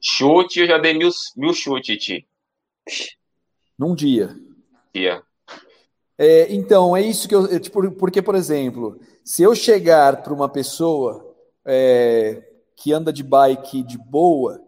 [0.00, 2.28] Chute, eu já dei mil, mil chutes, Ti.
[3.78, 4.36] Num dia?
[4.94, 5.22] Dia.
[6.16, 7.60] É, então, é isso que eu.
[7.60, 12.42] Tipo, porque, por exemplo, se eu chegar para uma pessoa é,
[12.76, 14.60] que anda de bike de boa,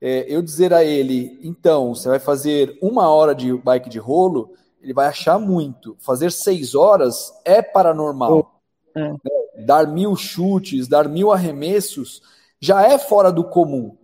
[0.00, 4.52] é, eu dizer a ele, então, você vai fazer uma hora de bike de rolo,
[4.80, 5.96] ele vai achar muito.
[6.00, 8.57] Fazer seis horas é paranormal.
[8.94, 9.64] É.
[9.64, 12.22] Dar mil chutes, dar mil arremessos,
[12.60, 13.96] já é fora do comum,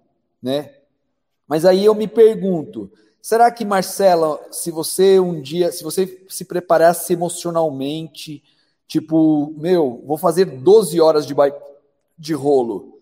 [0.43, 0.73] né?
[1.47, 6.45] Mas aí eu me pergunto, será que Marcela, se você um dia, se você se
[6.45, 8.43] preparasse emocionalmente,
[8.87, 11.35] tipo, meu, vou fazer 12 horas de
[12.17, 12.95] de rolo,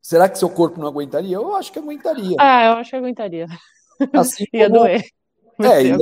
[0.00, 1.36] Será que seu corpo não aguentaria?
[1.36, 2.36] Eu acho que aguentaria.
[2.38, 3.46] Ah, eu acho que aguentaria.
[4.14, 4.80] Assim ia como...
[4.80, 5.04] doer.
[5.58, 5.96] É, ia,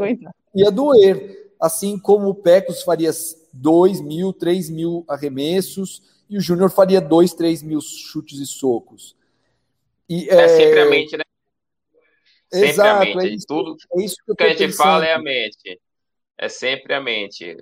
[0.54, 1.52] ia, doer.
[1.60, 3.10] Assim como o Pecos faria
[3.60, 9.16] 2 mil, 3 mil arremessos e o Júnior faria 2, 3 mil chutes e socos.
[10.08, 11.24] E, é, é sempre a mente, né?
[12.52, 13.26] Sempre Exato, a mente.
[13.26, 14.76] É isso, Tudo é isso que, que a gente pensando.
[14.76, 15.80] fala é a mente.
[16.36, 17.56] É sempre a mente.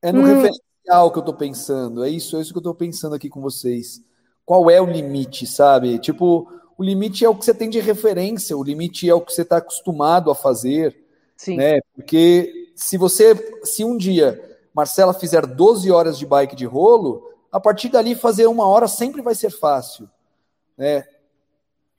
[0.00, 0.24] É no hum.
[0.24, 2.04] referencial que eu estou pensando.
[2.04, 4.02] É isso, é isso que eu estou pensando aqui com vocês
[4.44, 5.98] qual é o limite, sabe?
[5.98, 9.32] Tipo, o limite é o que você tem de referência, o limite é o que
[9.32, 10.96] você está acostumado a fazer,
[11.36, 11.56] Sim.
[11.56, 11.80] né?
[11.94, 17.60] Porque se você, se um dia Marcela fizer 12 horas de bike de rolo, a
[17.60, 20.08] partir dali fazer uma hora sempre vai ser fácil,
[20.76, 21.04] né?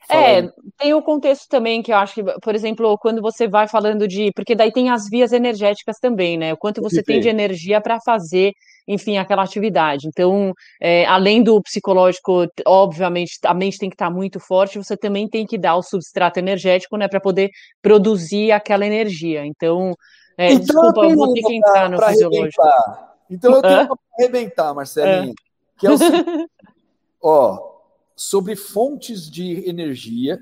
[0.10, 4.08] É, tem o contexto também que eu acho que, por exemplo, quando você vai falando
[4.08, 4.32] de.
[4.36, 6.54] Porque daí tem as vias energéticas também, né?
[6.54, 8.52] O quanto você tem de energia para fazer,
[8.88, 10.08] enfim, aquela atividade.
[10.08, 14.98] Então, é, além do psicológico, obviamente, a mente tem que estar tá muito forte, você
[14.98, 17.50] também tem que dar o substrato energético, né, para poder
[17.82, 19.46] produzir aquela energia.
[19.46, 19.96] Então,
[20.38, 22.62] é, então desculpa, eu vou ter que entrar no fisiológico.
[22.62, 23.16] Arrebentar.
[23.30, 25.32] Então, eu tenho para arrebentar, Marcelinha.
[25.32, 25.80] É.
[25.80, 26.50] Que é o seguinte,
[27.22, 27.74] ó
[28.16, 30.40] sobre fontes de energia.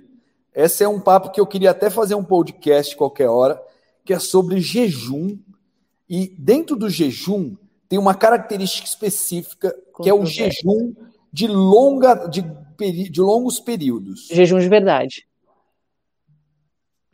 [0.53, 3.61] Esse é um papo que eu queria até fazer um podcast qualquer hora,
[4.03, 5.37] que é sobre jejum.
[6.09, 7.55] E dentro do jejum
[7.87, 10.93] tem uma característica específica, que é o jejum
[11.31, 12.41] de longa de,
[13.09, 14.27] de longos períodos.
[14.29, 15.25] Jejum de verdade.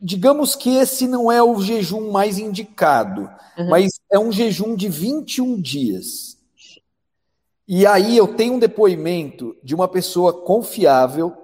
[0.00, 3.68] Digamos que esse não é o jejum mais indicado, uhum.
[3.68, 6.38] mas é um jejum de 21 dias.
[7.66, 11.36] E aí eu tenho um depoimento de uma pessoa confiável.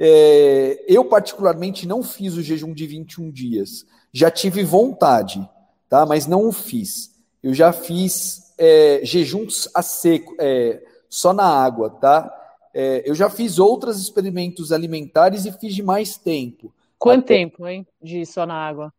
[0.00, 3.84] É, eu, particularmente, não fiz o jejum de 21 dias.
[4.12, 5.46] Já tive vontade,
[5.88, 6.06] tá?
[6.06, 7.12] mas não o fiz.
[7.42, 12.34] Eu já fiz é, jejuns a seco, é, só na água, tá?
[12.72, 17.34] É, eu já fiz outros experimentos alimentares e fiz de mais tempo, Quanto Até...
[17.34, 18.92] tempo, hein, de só na água?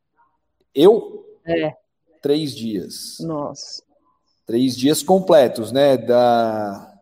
[0.73, 1.25] Eu?
[1.45, 1.73] É.
[2.21, 3.17] Três dias.
[3.19, 3.83] Nossa.
[4.45, 5.97] Três dias completos, né?
[5.97, 6.93] Da.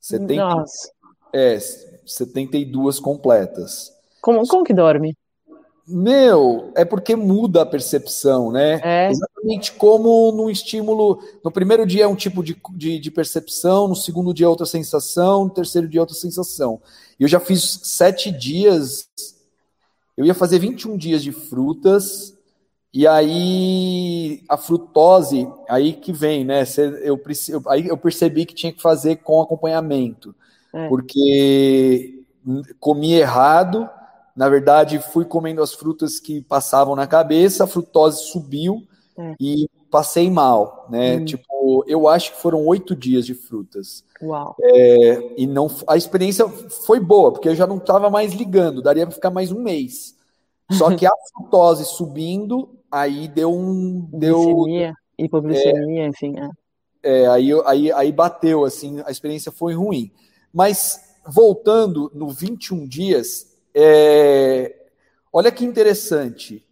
[0.00, 0.34] 70...
[0.44, 0.92] Nossa.
[1.32, 3.92] É, 72 completas.
[4.20, 5.16] Como, como que dorme?
[5.86, 8.80] Meu, é porque muda a percepção, né?
[8.82, 9.10] É.
[9.10, 11.22] Exatamente como no estímulo.
[11.44, 14.64] No primeiro dia é um tipo de, de, de, percepção, no segundo dia é outra
[14.64, 16.80] sensação, no terceiro dia é outra sensação.
[17.20, 19.08] E eu já fiz sete dias.
[20.16, 22.36] Eu ia fazer 21 dias de frutas,
[22.92, 26.64] e aí a frutose, aí que vem, né?
[27.02, 27.20] Eu,
[27.68, 30.34] aí eu percebi que tinha que fazer com acompanhamento,
[30.72, 30.88] é.
[30.88, 32.24] porque
[32.78, 33.88] comi errado
[34.34, 38.82] na verdade, fui comendo as frutas que passavam na cabeça, a frutose subiu
[39.16, 39.34] é.
[39.38, 41.16] e passei mal, né?
[41.16, 41.24] Hum.
[41.24, 41.44] Tipo,
[41.86, 44.04] eu acho que foram oito dias de frutas.
[44.22, 44.56] Uau.
[44.60, 49.06] É, e não, a experiência foi boa, porque eu já não estava mais ligando, daria
[49.06, 50.16] para ficar mais um mês.
[50.72, 54.08] Só que a frutose subindo, aí deu um.
[54.12, 56.34] Deu, Glicemia, hipoglicemia, é, enfim.
[56.38, 56.48] É.
[57.04, 60.10] É, aí, aí, aí bateu, assim, a experiência foi ruim.
[60.52, 64.74] Mas voltando no 21 dias, é,
[65.30, 66.64] olha que interessante.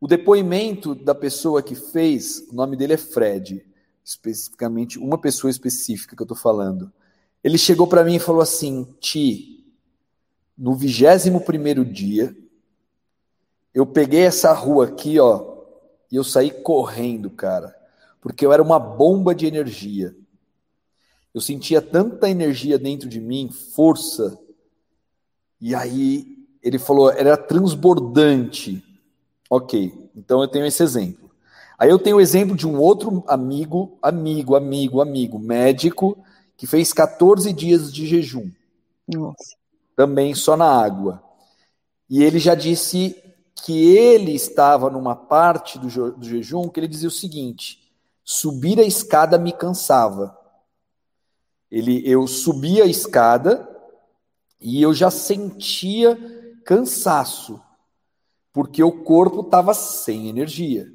[0.00, 3.64] O depoimento da pessoa que fez, o nome dele é Fred,
[4.02, 6.90] especificamente, uma pessoa específica que eu estou falando.
[7.44, 9.70] Ele chegou para mim e falou assim: Ti,
[10.56, 12.34] no vigésimo primeiro dia,
[13.74, 15.58] eu peguei essa rua aqui, ó,
[16.10, 17.76] e eu saí correndo, cara,
[18.20, 20.16] porque eu era uma bomba de energia.
[21.32, 24.36] Eu sentia tanta energia dentro de mim, força,
[25.60, 28.82] e aí ele falou, era transbordante.
[29.52, 31.28] Ok, então eu tenho esse exemplo.
[31.76, 36.16] Aí eu tenho o exemplo de um outro amigo, amigo, amigo, amigo, médico,
[36.56, 38.48] que fez 14 dias de jejum.
[39.08, 39.56] Nossa.
[39.96, 41.20] Também só na água.
[42.08, 43.16] E ele já disse
[43.64, 47.92] que ele estava numa parte do, do jejum que ele dizia o seguinte:
[48.24, 50.38] subir a escada me cansava.
[51.70, 53.68] Ele, eu subia a escada
[54.60, 56.16] e eu já sentia
[56.64, 57.60] cansaço,
[58.52, 60.90] porque o corpo estava sem energia.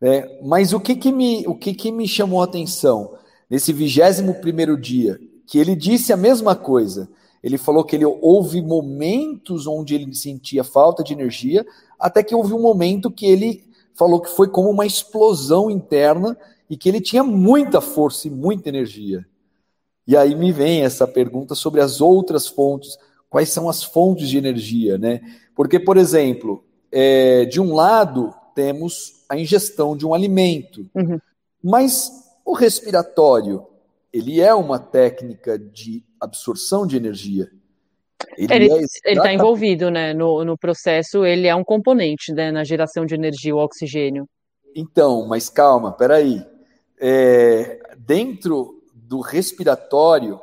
[0.00, 3.14] É, mas o que que me, o que que me chamou a atenção
[3.50, 5.18] nesse vigésimo primeiro dia?
[5.46, 7.08] Que ele disse a mesma coisa.
[7.42, 11.66] Ele falou que ele houve momentos onde ele sentia falta de energia,
[11.98, 16.36] até que houve um momento que ele falou que foi como uma explosão interna
[16.70, 19.26] e que ele tinha muita força e muita energia.
[20.06, 22.96] E aí me vem essa pergunta sobre as outras fontes,
[23.28, 25.20] quais são as fontes de energia, né?
[25.54, 31.18] Porque, por exemplo, é, de um lado temos a ingestão de um alimento, uhum.
[31.62, 32.10] mas
[32.44, 33.66] o respiratório,
[34.12, 37.50] ele é uma técnica de absorção de energia.
[38.36, 42.64] Ele está é tá envolvido né, no, no processo, ele é um componente né, na
[42.64, 44.28] geração de energia, o oxigênio.
[44.74, 46.44] Então, mas calma, peraí.
[47.00, 50.40] É, dentro do respiratório,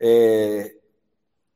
[0.00, 0.74] é,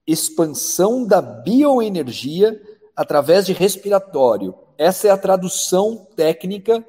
[0.07, 2.61] expansão da bioenergia
[2.95, 4.55] através de respiratório.
[4.77, 6.85] Essa é a tradução técnica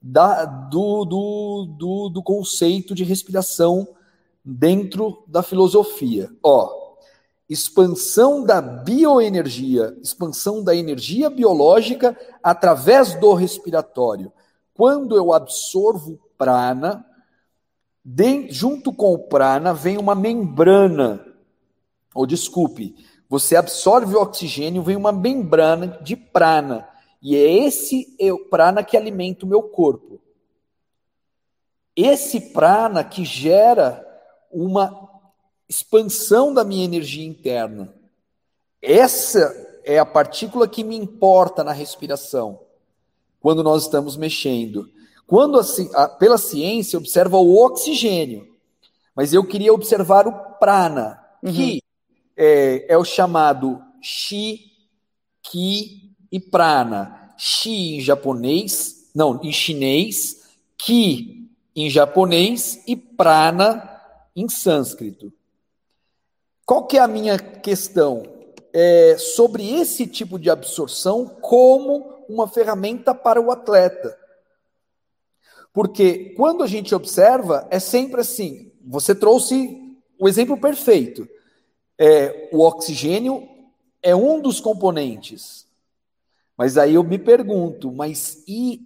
[0.00, 3.88] da, do, do, do, do conceito de respiração
[4.44, 6.30] dentro da filosofia.
[6.42, 6.88] Ó,
[7.48, 14.32] expansão da bioenergia, expansão da energia biológica através do respiratório.
[14.74, 17.04] Quando eu absorvo prana,
[18.04, 21.24] de, junto com o prana vem uma membrana,
[22.14, 22.94] ou desculpe,
[23.28, 26.88] você absorve o oxigênio, vem uma membrana de prana,
[27.20, 28.16] e é esse
[28.50, 30.20] prana que alimenta o meu corpo.
[31.94, 34.06] Esse prana que gera
[34.50, 35.08] uma
[35.68, 37.92] expansão da minha energia interna.
[38.80, 42.60] Essa é a partícula que me importa na respiração,
[43.40, 44.88] quando nós estamos mexendo.
[45.26, 48.48] Quando a, a, pela ciência observa o oxigênio,
[49.14, 51.52] mas eu queria observar o prana, uhum.
[52.38, 54.70] É, é, o chamado Shi,
[55.42, 57.34] Ki e prana.
[57.36, 64.00] Shi em japonês, não, em chinês, Ki em japonês e prana
[64.34, 65.32] em sânscrito.
[66.64, 68.22] Qual que é a minha questão?
[68.72, 74.16] É sobre esse tipo de absorção como uma ferramenta para o atleta.
[75.72, 78.70] Porque quando a gente observa, é sempre assim.
[78.84, 81.28] Você trouxe o exemplo perfeito.
[81.98, 83.48] É, o oxigênio
[84.02, 85.66] é um dos componentes.
[86.56, 88.82] Mas aí eu me pergunto, mas e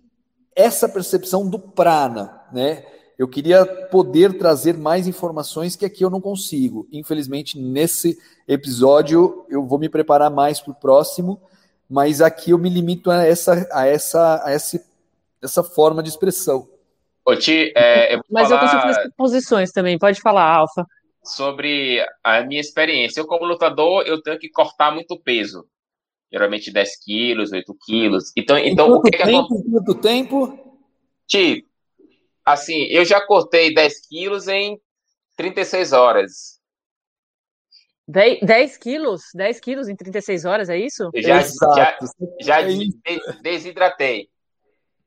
[0.54, 2.84] essa percepção do prana, né?
[3.18, 6.88] Eu queria poder trazer mais informações que aqui eu não consigo.
[6.90, 11.40] Infelizmente, nesse episódio, eu vou me preparar mais para o próximo,
[11.88, 14.84] mas aqui eu me limito a essa, a essa, a essa,
[15.40, 16.68] essa forma de expressão.
[17.24, 20.84] Ô, Ti, é, eu mas eu consigo fazer posições também, pode falar, Alfa.
[21.24, 23.20] Sobre a minha experiência.
[23.20, 25.66] Eu, como lutador, eu tenho que cortar muito peso.
[26.32, 28.32] Geralmente 10 quilos, 8 quilos.
[28.36, 30.78] Então, então o que, tempo, é que Quanto tempo?
[31.26, 31.66] Ti,
[32.44, 34.80] assim, eu já cortei 10 quilos em
[35.36, 36.60] 36 horas.
[38.08, 39.22] 10, 10 quilos?
[39.34, 41.10] 10 quilos em 36 horas, é isso?
[41.14, 41.98] Já, já,
[42.40, 42.58] já
[43.42, 44.28] desidratei.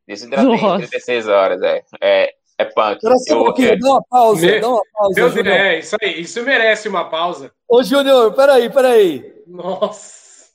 [0.08, 0.86] Desidratei Nossa.
[0.86, 1.84] em 36 horas, é.
[2.02, 2.96] É, é punk.
[2.96, 3.78] Espera só um pouquinho, é...
[3.78, 4.60] dá uma pausa, Me...
[4.60, 5.20] dá uma pausa.
[5.20, 7.52] Meu Deus, é, isso aí, isso merece uma pausa.
[7.68, 9.34] Ô, Júnior, peraí, peraí.
[9.46, 10.46] Nossa.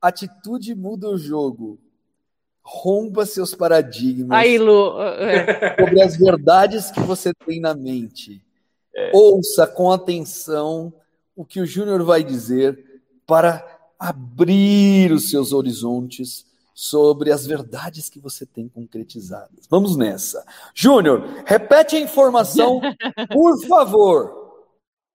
[0.00, 1.78] Atitude muda o jogo.
[2.62, 4.98] Rompa seus paradigmas Aí, Lu.
[5.02, 5.76] É.
[5.78, 8.42] sobre as verdades que você tem na mente.
[8.94, 9.10] É.
[9.12, 10.92] Ouça com atenção
[11.36, 13.66] o que o Júnior vai dizer para
[13.98, 19.66] abrir os seus horizontes sobre as verdades que você tem concretizadas.
[19.70, 20.44] Vamos nessa.
[20.74, 22.80] Júnior, repete a informação,
[23.32, 24.42] por favor.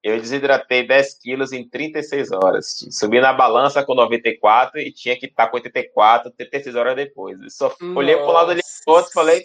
[0.01, 2.87] Eu desidratei 10 quilos em 36 horas.
[2.89, 7.37] Subi na balança com 94 e tinha que estar com 84, 36 horas depois.
[7.41, 7.99] Eu só Nossa.
[7.99, 9.43] olhei para o lado ali outro e falei,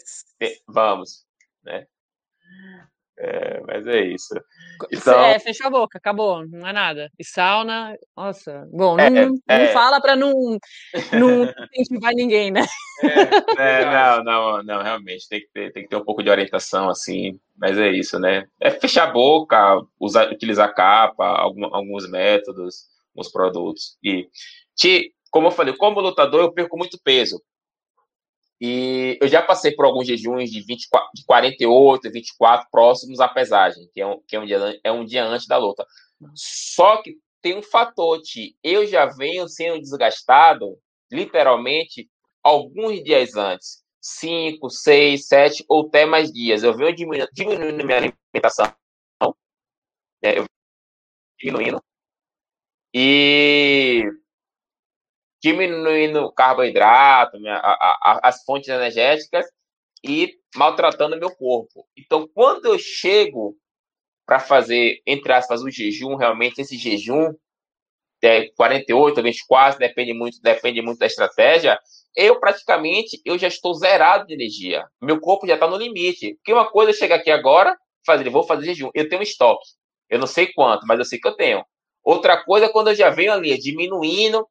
[0.69, 1.25] vamos.
[1.65, 1.87] Né?
[3.17, 4.35] É, mas é isso.
[4.93, 5.25] Então...
[5.25, 7.11] É, fechou a boca, acabou, não é nada.
[7.19, 10.33] E sauna, nossa, bom, é, não, é, não fala para não,
[11.13, 11.45] não
[11.77, 12.67] incentivar ninguém, né?
[13.57, 16.31] É, é não, não, não, realmente, tem que, ter, tem que ter um pouco de
[16.31, 18.47] orientação, assim, mas é isso, né?
[18.61, 23.97] É fechar a boca, usar, utilizar capa, algum, alguns métodos, alguns produtos.
[24.03, 24.29] E,
[24.75, 27.41] te, como eu falei, como lutador, eu perco muito peso.
[28.67, 33.87] E eu já passei por alguns jejuns de, 24, de 48, 24 próximos à pesagem,
[33.93, 35.87] que, é um, que é, um dia, é um dia antes da luta.
[36.35, 38.57] Só que tem um fator, Ti.
[38.65, 40.79] Eu já venho sendo desgastado,
[41.13, 42.09] literalmente,
[42.43, 43.85] alguns dias antes.
[44.01, 46.63] Cinco, seis, sete ou até mais dias.
[46.63, 48.75] Eu venho diminuindo, diminuindo minha alimentação.
[50.23, 50.39] Né?
[50.39, 50.47] Eu
[51.39, 51.83] diminuindo.
[52.95, 54.05] E
[55.45, 59.45] diminuindo o carboidrato, minha, a, a, as fontes energéticas
[60.03, 61.87] e maltratando meu corpo.
[61.95, 63.55] Então, quando eu chego
[64.25, 67.35] para fazer, entre aspas, o jejum, realmente esse jejum,
[68.23, 71.79] é 48 ou 24, depende muito, depende muito da estratégia,
[72.17, 74.87] eu praticamente eu já estou zerado de energia.
[74.99, 76.37] Meu corpo já está no limite.
[76.37, 77.77] Porque uma coisa é chegar aqui agora,
[78.07, 78.89] fazer, vou fazer jejum.
[78.95, 79.67] Eu tenho um estoque.
[80.09, 81.63] Eu não sei quanto, mas eu sei que eu tenho.
[82.03, 84.49] Outra coisa é quando eu já venho ali diminuindo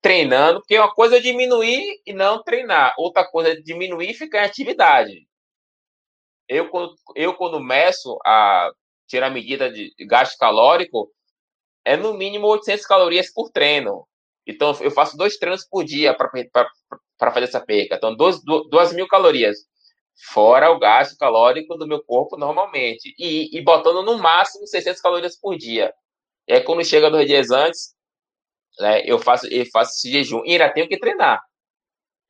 [0.00, 4.42] treinando, porque uma coisa é diminuir e não treinar, outra coisa é diminuir e ficar
[4.42, 5.28] em atividade.
[6.48, 6.70] Eu,
[7.14, 8.70] eu, quando meço a
[9.06, 11.10] tirar medida de gasto calórico,
[11.84, 14.06] é no mínimo 800 calorias por treino.
[14.46, 16.30] Então, eu faço dois treinos por dia para
[17.32, 17.96] fazer essa perca.
[17.96, 19.58] Então, 2 mil calorias.
[20.32, 23.14] Fora o gasto calórico do meu corpo normalmente.
[23.18, 25.92] E, e botando no máximo 600 calorias por dia.
[26.48, 27.94] Aí, quando chega dois dias antes,
[28.80, 31.42] né, eu faço eu faço esse jejum e ainda tenho que treinar.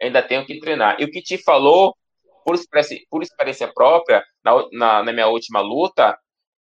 [0.01, 0.97] Ainda tenho que treinar.
[1.01, 1.97] E o que te falou,
[2.45, 6.17] por experiência, por experiência própria, na, na, na, minha última luta,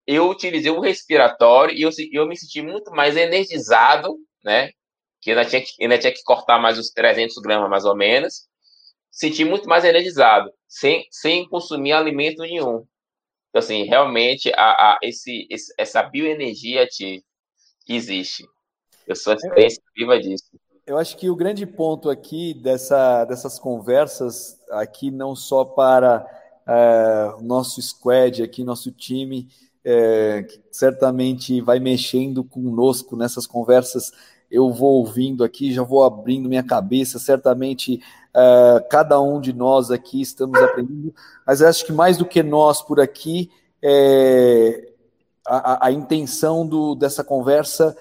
[0.06, 4.70] eu utilizei o respiratório e eu, eu me senti muito mais energizado, né?
[5.20, 8.46] Que ainda tinha que, ainda tinha que cortar mais os 300 gramas, mais ou menos.
[9.10, 12.86] Senti muito mais energizado, sem, sem consumir alimento nenhum.
[13.50, 17.24] Então, assim, realmente, a, a, esse, esse, essa bioenergia te,
[17.88, 18.44] existe.
[19.06, 20.44] Eu sou a experiência viva disso.
[20.86, 26.26] Eu acho que o grande ponto aqui dessa, dessas conversas, aqui não só para
[26.66, 29.48] é, o nosso squad, aqui nosso time,
[29.84, 34.12] é, que certamente vai mexendo conosco nessas conversas,
[34.50, 38.00] eu vou ouvindo aqui, já vou abrindo minha cabeça, certamente
[38.34, 41.14] é, cada um de nós aqui estamos aprendendo,
[41.46, 43.50] mas acho que mais do que nós por aqui,
[43.82, 44.92] é,
[45.46, 47.96] a, a, intenção do, dessa conversa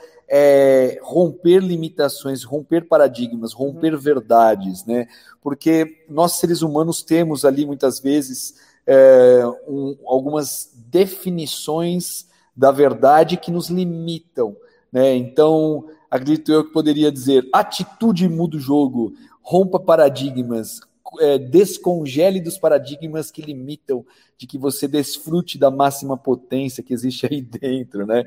[1.01, 5.07] romper limitações, romper paradigmas, romper verdades, né?
[5.41, 8.55] Porque nós seres humanos temos ali muitas vezes
[8.86, 14.55] é, um, algumas definições da verdade que nos limitam,
[14.91, 15.15] né?
[15.15, 20.82] Então, acredito eu que poderia dizer: atitude muda o jogo, rompa paradigmas,
[21.20, 24.05] é, descongele dos paradigmas que limitam
[24.38, 28.26] de que você desfrute da máxima potência que existe aí dentro, né?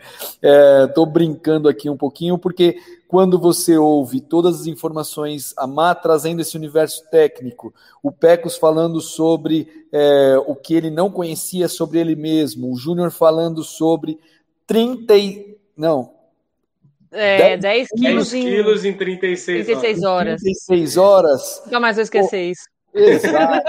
[0.86, 2.78] Estou é, brincando aqui um pouquinho, porque
[3.08, 9.00] quando você ouve todas as informações, a Má trazendo esse universo técnico, o Pecos falando
[9.00, 14.18] sobre é, o que ele não conhecia sobre ele mesmo, o Júnior falando sobre
[14.66, 15.56] 30 e...
[15.76, 16.16] não,
[17.12, 20.40] é, 10, 10 quilos, 10 quilos em, em 36, 36 horas.
[20.42, 21.62] 36 horas.
[21.64, 22.64] Nunca mais vou esquecer isso.
[22.96, 23.66] Exato,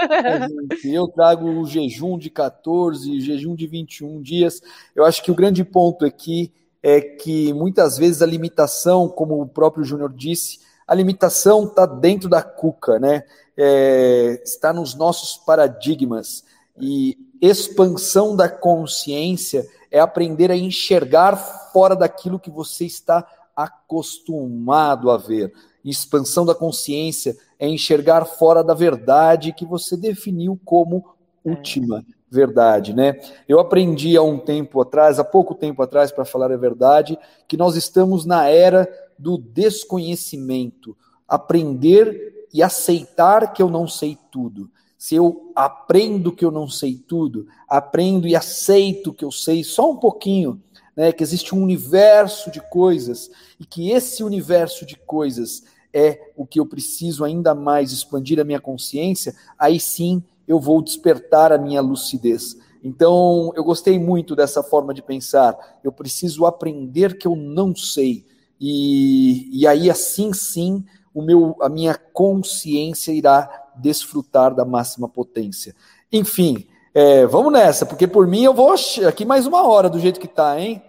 [0.84, 4.62] eu trago o jejum de 14, jejum de 21 dias.
[4.96, 6.52] Eu acho que o grande ponto aqui
[6.82, 12.28] é que muitas vezes a limitação, como o próprio Júnior disse, a limitação está dentro
[12.28, 13.24] da cuca, né?
[13.56, 16.44] É, está nos nossos paradigmas.
[16.80, 21.36] E expansão da consciência é aprender a enxergar
[21.72, 25.52] fora daquilo que você está acostumado a ver.
[25.84, 31.04] Expansão da consciência é enxergar fora da verdade que você definiu como
[31.44, 33.18] última verdade, né?
[33.48, 37.56] Eu aprendi há um tempo atrás, há pouco tempo atrás, para falar a verdade, que
[37.56, 38.88] nós estamos na era
[39.18, 40.96] do desconhecimento.
[41.26, 44.70] Aprender e aceitar que eu não sei tudo.
[44.96, 49.90] Se eu aprendo que eu não sei tudo, aprendo e aceito que eu sei só
[49.90, 50.60] um pouquinho,
[50.96, 53.30] né, que existe um universo de coisas
[53.60, 55.62] e que esse universo de coisas
[55.92, 60.82] é o que eu preciso ainda mais expandir a minha consciência, aí sim eu vou
[60.82, 62.56] despertar a minha lucidez.
[62.82, 65.56] Então, eu gostei muito dessa forma de pensar.
[65.82, 68.24] Eu preciso aprender que eu não sei.
[68.60, 75.74] E, e aí, assim sim, o meu, a minha consciência irá desfrutar da máxima potência.
[76.12, 78.74] Enfim, é, vamos nessa, porque por mim eu vou
[79.06, 80.82] aqui mais uma hora do jeito que tá, hein?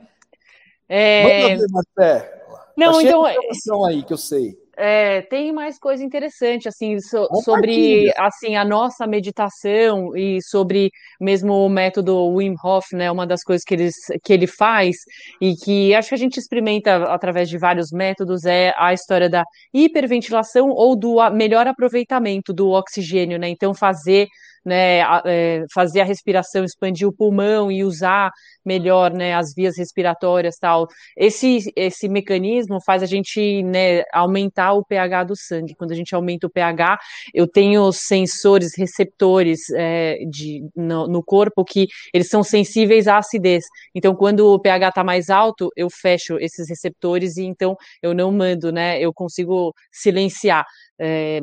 [0.88, 1.24] É...
[1.24, 2.44] Manda ver, Marcé.
[2.78, 3.86] Não, tá então.
[3.86, 4.58] aí que eu sei.
[4.82, 11.66] É, tem mais coisa interessante assim so, sobre assim a nossa meditação e sobre mesmo
[11.66, 13.12] o método Wim Hof, né?
[13.12, 14.96] Uma das coisas que, eles, que ele faz
[15.42, 19.44] e que acho que a gente experimenta através de vários métodos é a história da
[19.74, 23.50] hiperventilação ou do melhor aproveitamento do oxigênio, né?
[23.50, 24.30] Então fazer
[24.66, 28.32] né, é, fazer a respiração, expandir o pulmão e usar
[28.66, 30.88] melhor, né, as vias respiratórias, tal.
[31.18, 35.76] Esse esse mecanismo faz a gente, né, aumentar o pH do sangue.
[35.76, 37.00] Quando a gente aumenta o pH,
[37.34, 43.64] eu tenho sensores, receptores é, de no, no, corpo que eles são sensíveis à acidez.
[43.96, 48.32] Então, quando o pH está mais alto, eu fecho esses receptores e então eu não
[48.32, 49.00] mando, né?
[49.00, 50.66] Eu consigo silenciar.
[51.00, 51.40] É,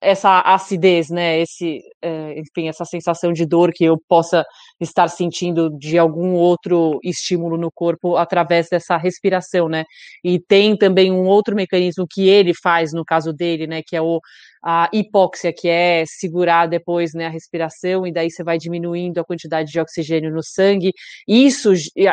[0.00, 4.44] essa acidez, né, esse, é, enfim, essa sensação de dor que eu possa
[4.80, 9.84] estar sentindo de algum outro estímulo no corpo através dessa respiração, né?
[10.24, 14.02] E tem também um outro mecanismo que ele faz no caso dele, né, que é
[14.02, 14.20] o
[14.62, 19.24] a hipóxia, que é segurar depois né, a respiração, e daí você vai diminuindo a
[19.24, 20.92] quantidade de oxigênio no sangue.
[21.26, 21.72] Isso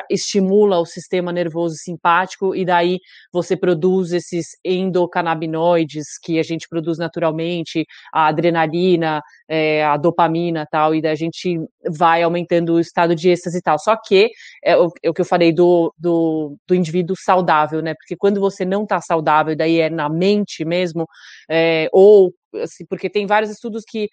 [0.10, 3.00] estimula o sistema nervoso simpático, e daí
[3.32, 10.96] você produz esses endocannabinoides que a gente produz naturalmente, a adrenalina, é, a dopamina tal,
[10.96, 13.78] e daí a gente vai aumentando o estado de êxtase e tal.
[13.80, 14.30] Só que
[14.64, 17.94] é o, é o que eu falei do, do, do, indivíduo saudável, né?
[17.96, 21.08] Porque quando você não está saudável, daí é na mente mesmo,
[21.50, 24.10] é, ou assim, porque tem vários estudos que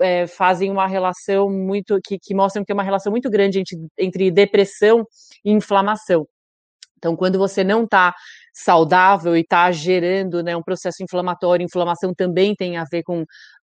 [0.00, 3.76] é, fazem uma relação muito que, que, mostram que tem uma relação muito grande entre,
[3.98, 5.06] entre depressão
[5.44, 6.26] e inflamação.
[6.96, 8.14] Então, quando você não está
[8.54, 13.24] saudável e está gerando né, um processo inflamatório, inflamação também tem a ver com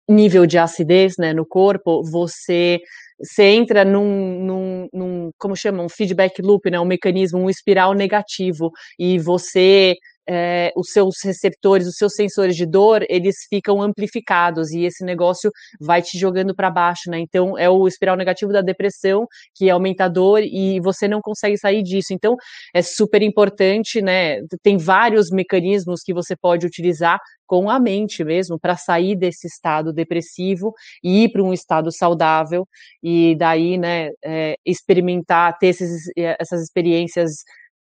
[0.08, 2.80] nível de acidez né, no corpo, você
[3.18, 7.94] você entra num, num, num, como chama, um feedback loop, né, um mecanismo, um espiral
[7.94, 9.94] negativo, e você
[10.28, 15.50] é, os seus receptores, os seus sensores de dor, eles ficam amplificados e esse negócio
[15.80, 17.18] vai te jogando para baixo, né?
[17.20, 21.56] Então é o espiral negativo da depressão que aumenta a dor e você não consegue
[21.56, 22.12] sair disso.
[22.12, 22.36] Então
[22.74, 24.40] é super importante, né?
[24.62, 29.92] Tem vários mecanismos que você pode utilizar com a mente mesmo para sair desse estado
[29.92, 32.66] depressivo e ir para um estado saudável
[33.02, 37.44] e daí, né, é, experimentar, ter esses, essas experiências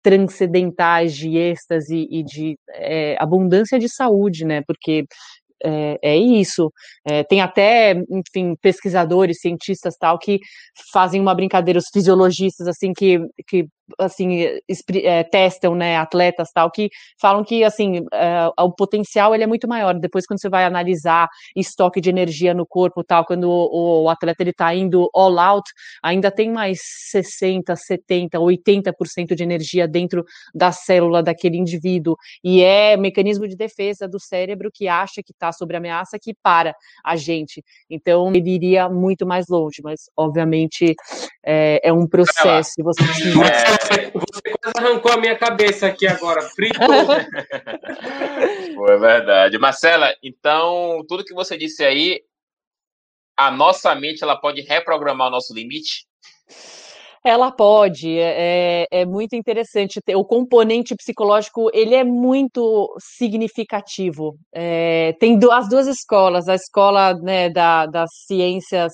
[0.08, 4.62] transcendentais de êxtase e de é, abundância de saúde, né?
[4.66, 5.06] Porque
[5.62, 6.72] é, é isso.
[7.06, 10.40] É, tem até, enfim, pesquisadores, cientistas tal, que
[10.94, 13.68] fazem uma brincadeira, os fisiologistas, assim, que, que
[13.98, 14.60] assim
[15.04, 19.68] é, testam, né, atletas tal que falam que assim é, o potencial ele é muito
[19.68, 19.94] maior.
[19.94, 24.44] Depois quando você vai analisar estoque de energia no corpo tal, quando o, o atleta
[24.44, 25.70] ele está indo all out,
[26.04, 26.80] ainda tem mais
[27.12, 30.24] 60, 70, 80% de energia dentro
[30.54, 35.52] da célula daquele indivíduo e é mecanismo de defesa do cérebro que acha que está
[35.52, 37.64] sobre ameaça que para a gente.
[37.90, 40.96] Então ele iria muito mais longe, mas obviamente
[41.46, 42.74] é, é um processo.
[42.84, 43.77] Você, é...
[44.14, 46.80] você quase arrancou a minha cabeça aqui agora, frito.
[48.76, 49.58] Foi verdade.
[49.58, 52.22] Marcela, então, tudo que você disse aí,
[53.36, 56.08] a nossa mente ela pode reprogramar o nosso limite?
[57.28, 60.00] Ela pode, é, é, é muito interessante.
[60.16, 64.38] O componente psicológico ele é muito significativo.
[64.56, 68.94] É, tem as duas escolas, a escola né, da, das ciências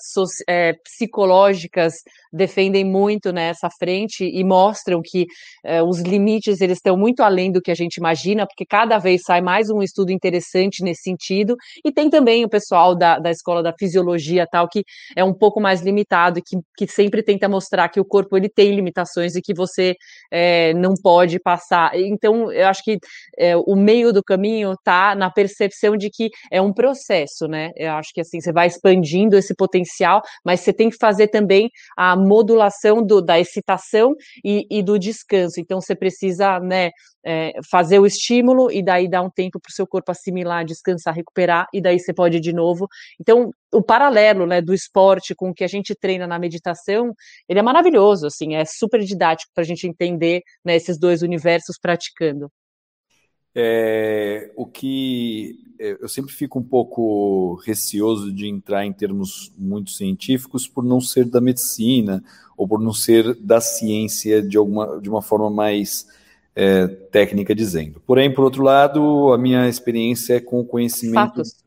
[0.50, 1.94] é, psicológicas
[2.32, 5.28] defendem muito nessa frente e mostram que
[5.64, 9.22] é, os limites eles estão muito além do que a gente imagina, porque cada vez
[9.24, 11.56] sai mais um estudo interessante nesse sentido.
[11.86, 14.84] E tem também o pessoal da, da escola da fisiologia tal que
[15.16, 18.50] é um pouco mais limitado e que, que sempre tenta mostrar que o corpo ele
[18.50, 19.96] tem limitações e que você
[20.34, 21.92] é, não pode passar.
[21.96, 22.98] Então, eu acho que
[23.38, 27.70] é, o meio do caminho está na percepção de que é um processo, né?
[27.76, 31.70] Eu acho que assim, você vai expandindo esse potencial, mas você tem que fazer também
[31.96, 35.60] a modulação do, da excitação e, e do descanso.
[35.60, 36.90] Então, você precisa, né,
[37.26, 41.14] é, fazer o estímulo e daí dar um tempo para o seu corpo assimilar, descansar,
[41.14, 42.88] recuperar, e daí você pode de novo.
[43.20, 47.14] Então, o paralelo né, do esporte com o que a gente treina na meditação,
[47.48, 50.23] ele é maravilhoso, assim, é super didático para a gente entender
[50.64, 52.52] né, esses dois universos praticando.
[53.56, 59.92] É, o que é, eu sempre fico um pouco receoso de entrar em termos muito
[59.92, 62.24] científicos por não ser da medicina
[62.58, 66.08] ou por não ser da ciência de alguma de uma forma mais
[66.56, 68.02] é, técnica dizendo.
[68.06, 71.36] Porém, por outro lado, a minha experiência é com o conhecimento.
[71.36, 71.64] Fatos.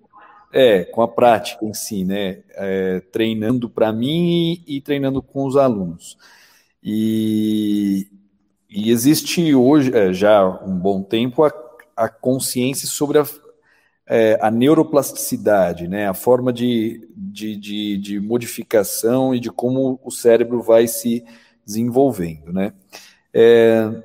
[0.53, 2.39] É, com a prática em si, né?
[2.51, 6.17] É, treinando para mim e, e, treinando com os alunos.
[6.83, 8.09] E,
[8.77, 11.53] e existe hoje, é, já um bom tempo, a,
[11.97, 13.25] a consciência sobre a,
[14.07, 16.07] é, a neuroplasticidade, né?
[16.07, 21.25] A forma de, de, de, de modificação e de como o cérebro vai se
[21.65, 22.75] desenvolvendo, né?
[23.33, 24.03] É,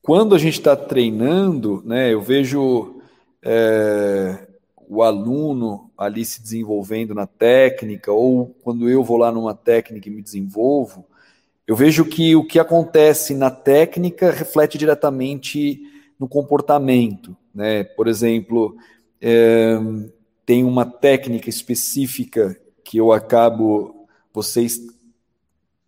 [0.00, 3.02] quando a gente está treinando, né, eu vejo
[3.42, 4.48] é,
[4.88, 10.12] o aluno ali se desenvolvendo na técnica, ou quando eu vou lá numa técnica e
[10.12, 11.04] me desenvolvo,
[11.70, 15.80] eu vejo que o que acontece na técnica reflete diretamente
[16.18, 17.36] no comportamento.
[17.54, 17.84] Né?
[17.84, 18.76] Por exemplo,
[19.20, 19.78] é,
[20.44, 24.04] tem uma técnica específica que eu acabo,
[24.34, 24.80] vocês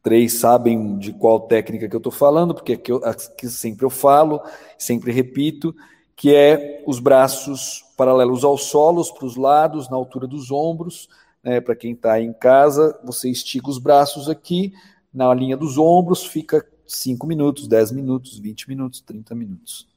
[0.04, 3.00] três sabem de qual técnica que eu estou falando, porque é que, eu,
[3.36, 4.40] que sempre eu falo,
[4.78, 5.74] sempre repito,
[6.14, 11.08] que é os braços paralelos aos solos, para os lados, na altura dos ombros.
[11.42, 14.72] Né, para quem está em casa, você estica os braços aqui,
[15.12, 19.88] na linha dos ombros, fica 5 minutos, 10 minutos, 20 minutos, 30 minutos.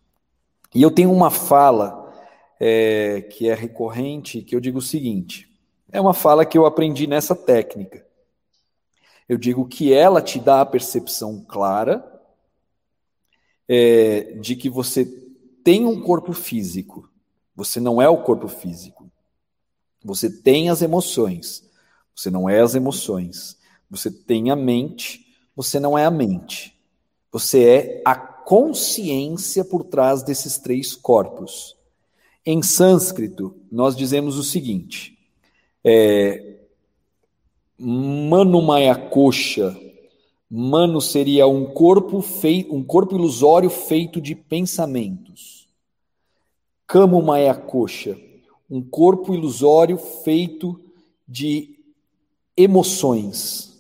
[0.74, 2.14] E eu tenho uma fala
[2.60, 5.50] é, que é recorrente, que eu digo o seguinte:
[5.92, 8.06] é uma fala que eu aprendi nessa técnica.
[9.28, 12.06] Eu digo que ela te dá a percepção clara
[13.68, 15.06] é, de que você
[15.64, 17.10] tem um corpo físico.
[17.56, 19.10] Você não é o corpo físico.
[20.04, 21.68] Você tem as emoções.
[22.16, 23.58] Você não é as emoções.
[23.90, 25.26] Você tem a mente.
[25.56, 26.76] Você não é a mente.
[27.32, 31.76] Você é a consciência por trás desses três corpos.
[32.46, 35.18] Em sânscrito, nós dizemos o seguinte:
[35.84, 36.58] é,
[37.78, 39.76] Mano Maya Coxa.
[40.50, 45.68] Mano seria um corpo feito, um corpo ilusório feito de pensamentos.
[46.88, 48.16] Kamo Maya Coxa,
[48.70, 50.80] um corpo ilusório feito
[51.28, 51.80] de
[52.56, 53.75] emoções.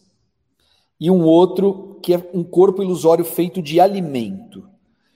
[0.99, 4.67] E um outro que é um corpo ilusório feito de alimento.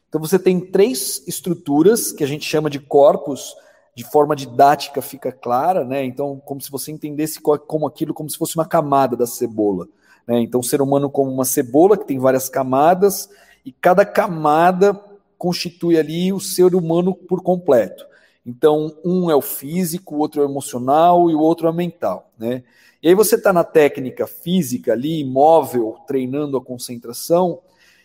[0.08, 3.56] Então você tem três estruturas que a gente chama de corpos
[4.00, 6.06] de forma didática fica clara, né?
[6.06, 9.90] Então, como se você entendesse como aquilo como se fosse uma camada da cebola.
[10.26, 10.40] Né?
[10.40, 13.30] Então, o ser humano como uma cebola que tem várias camadas
[13.66, 14.98] e cada camada
[15.38, 18.06] constitui ali o ser humano por completo.
[18.46, 21.74] Então, um é o físico, o outro é o emocional e o outro é o
[21.74, 22.64] mental, né?
[23.02, 27.62] E aí você está na técnica física ali, imóvel, treinando a concentração,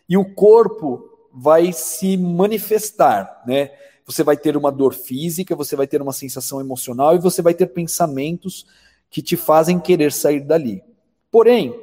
[0.08, 3.70] e o corpo vai se manifestar, né?
[4.06, 7.54] você vai ter uma dor física, você vai ter uma sensação emocional e você vai
[7.54, 8.66] ter pensamentos
[9.10, 10.82] que te fazem querer sair dali.
[11.30, 11.74] Porém,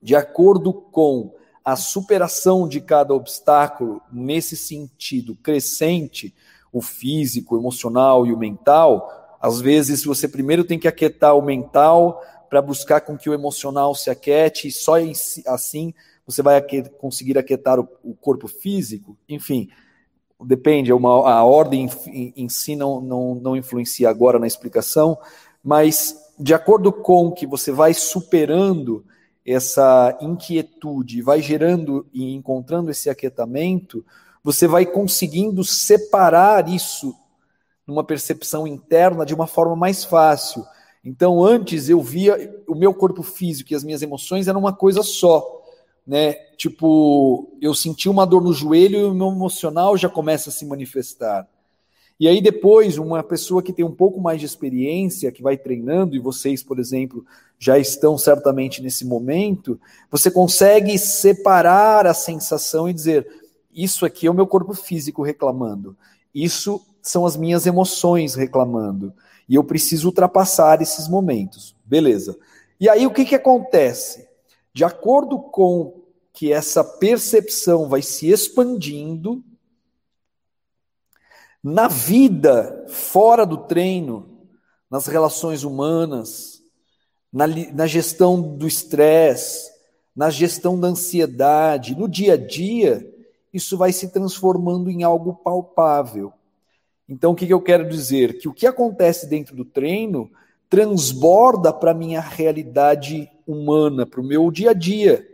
[0.00, 1.34] de acordo com
[1.64, 6.34] a superação de cada obstáculo nesse sentido crescente,
[6.72, 11.42] o físico, o emocional e o mental, às vezes você primeiro tem que aquietar o
[11.42, 14.94] mental para buscar com que o emocional se aquiete, e só
[15.46, 15.94] assim
[16.26, 16.60] você vai
[16.98, 19.16] conseguir aquietar o, o corpo físico.
[19.28, 19.68] Enfim,
[20.44, 25.18] depende, é uma, a ordem em, em si não, não, não influencia agora na explicação,
[25.62, 29.04] mas de acordo com que você vai superando
[29.44, 34.04] essa inquietude, vai gerando e encontrando esse aquietamento,
[34.42, 37.14] você vai conseguindo separar isso
[37.90, 40.64] numa percepção interna de uma forma mais fácil.
[41.04, 45.02] Então, antes eu via o meu corpo físico e as minhas emoções eram uma coisa
[45.02, 45.62] só,
[46.06, 46.34] né?
[46.56, 50.64] Tipo, eu senti uma dor no joelho e o meu emocional já começa a se
[50.64, 51.48] manifestar.
[52.18, 56.14] E aí depois, uma pessoa que tem um pouco mais de experiência, que vai treinando,
[56.14, 57.24] e vocês, por exemplo,
[57.58, 59.80] já estão certamente nesse momento,
[60.10, 63.26] você consegue separar a sensação e dizer:
[63.72, 65.96] isso aqui é o meu corpo físico reclamando,
[66.34, 69.14] isso são as minhas emoções reclamando,
[69.48, 71.76] e eu preciso ultrapassar esses momentos.
[71.84, 72.38] Beleza.
[72.78, 74.28] E aí o que, que acontece?
[74.72, 76.00] De acordo com
[76.32, 79.44] que essa percepção vai se expandindo,
[81.62, 84.48] na vida, fora do treino,
[84.90, 86.62] nas relações humanas,
[87.32, 89.70] na, na gestão do estresse,
[90.16, 93.06] na gestão da ansiedade, no dia a dia,
[93.52, 96.32] isso vai se transformando em algo palpável.
[97.10, 98.38] Então, o que, que eu quero dizer?
[98.38, 100.30] Que o que acontece dentro do treino
[100.68, 105.28] transborda para a minha realidade humana, para o meu dia a dia.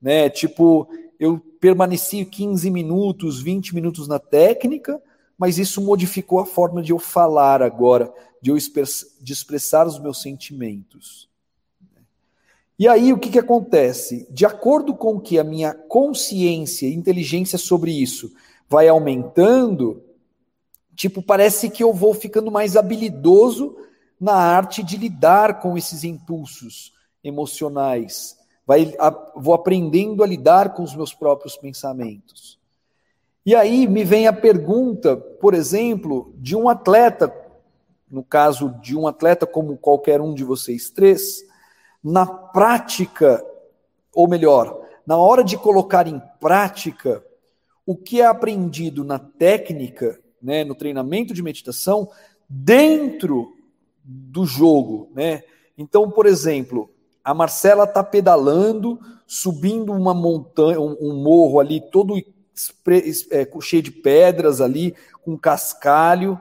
[0.00, 0.30] Né?
[0.30, 0.88] Tipo,
[1.20, 5.00] eu permaneci 15 minutos, 20 minutos na técnica,
[5.36, 8.10] mas isso modificou a forma de eu falar agora,
[8.40, 11.28] de eu de expressar os meus sentimentos.
[12.78, 14.26] E aí o que, que acontece?
[14.30, 18.32] De acordo com que a minha consciência e inteligência sobre isso
[18.68, 20.02] vai aumentando,
[20.94, 23.76] tipo, parece que eu vou ficando mais habilidoso
[24.20, 26.92] na arte de lidar com esses impulsos
[27.24, 28.38] emocionais.
[28.66, 32.58] Vai, a, vou aprendendo a lidar com os meus próprios pensamentos.
[33.44, 37.34] E aí me vem a pergunta, por exemplo, de um atleta,
[38.08, 41.42] no caso de um atleta como qualquer um de vocês três,
[42.02, 43.44] na prática,
[44.14, 47.24] ou melhor, na hora de colocar em prática
[47.84, 52.10] o que é aprendido na técnica, né, no treinamento de meditação,
[52.48, 53.54] dentro
[54.04, 55.44] do jogo, né?
[55.78, 56.90] Então, por exemplo,
[57.24, 63.90] a Marcela está pedalando, subindo uma montanha, um, um morro ali todo é, cheio de
[63.90, 66.38] pedras ali, com cascalho,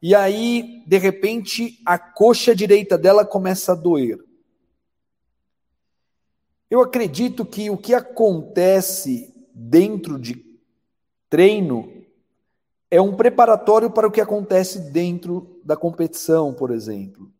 [0.00, 4.24] e aí, de repente, a coxa direita dela começa a doer.
[6.70, 10.44] Eu acredito que o que acontece dentro de
[11.28, 11.97] treino
[12.90, 17.30] é um preparatório para o que acontece dentro da competição, por exemplo.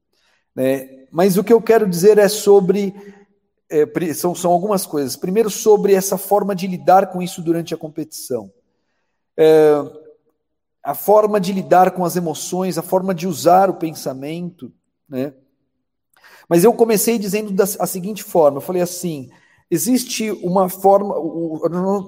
[0.54, 1.06] Né?
[1.10, 2.94] Mas o que eu quero dizer é sobre
[3.70, 5.16] é, são, são algumas coisas.
[5.16, 8.50] Primeiro, sobre essa forma de lidar com isso durante a competição.
[9.36, 9.74] É,
[10.82, 14.72] a forma de lidar com as emoções, a forma de usar o pensamento,
[15.08, 15.34] né?
[16.48, 19.30] Mas eu comecei dizendo da a seguinte forma: eu falei assim,
[19.70, 21.14] existe uma forma,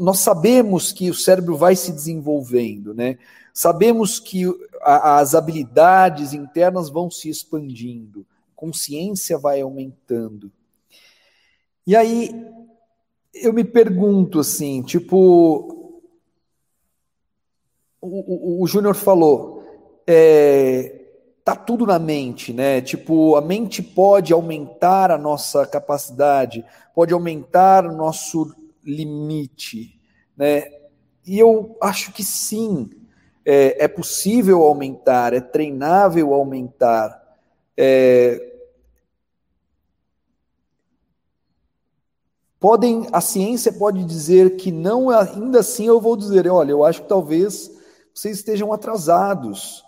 [0.01, 3.19] nós sabemos que o cérebro vai se desenvolvendo, né?
[3.53, 4.45] Sabemos que
[4.81, 10.51] as habilidades internas vão se expandindo, consciência vai aumentando.
[11.87, 12.31] E aí
[13.35, 15.97] eu me pergunto assim, tipo,
[18.01, 19.63] o, o, o Júnior falou,
[20.07, 21.00] é,
[21.45, 22.81] tá tudo na mente, né?
[22.81, 26.65] Tipo, a mente pode aumentar a nossa capacidade,
[26.95, 30.01] pode aumentar o nosso limite,
[30.37, 30.65] né?
[31.27, 32.91] E eu acho que sim,
[33.45, 37.21] é, é possível aumentar, é treinável aumentar.
[37.77, 38.47] É,
[42.61, 47.01] Podem, a ciência pode dizer que não, ainda assim eu vou dizer, olha, eu acho
[47.01, 47.71] que talvez
[48.15, 49.83] vocês estejam atrasados,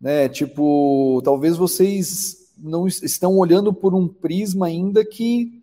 [0.00, 0.28] né?
[0.28, 5.62] Tipo, talvez vocês não estão olhando por um prisma ainda que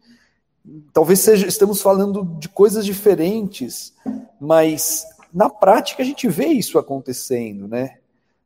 [0.93, 3.93] talvez seja, estamos falando de coisas diferentes,
[4.39, 7.97] mas na prática a gente vê isso acontecendo, né?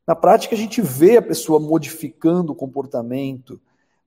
[0.05, 3.59] Na prática a gente vê a pessoa modificando o comportamento,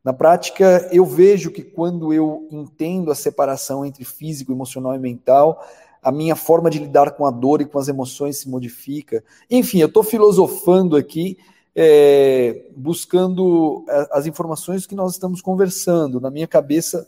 [0.04, 5.64] na prática, eu vejo que quando eu entendo a separação entre físico, emocional e mental,
[6.02, 9.22] a minha forma de lidar com a dor e com as emoções se modifica.
[9.48, 11.38] Enfim, eu estou filosofando aqui,
[11.74, 16.20] é, buscando as informações que nós estamos conversando.
[16.20, 17.06] Na minha cabeça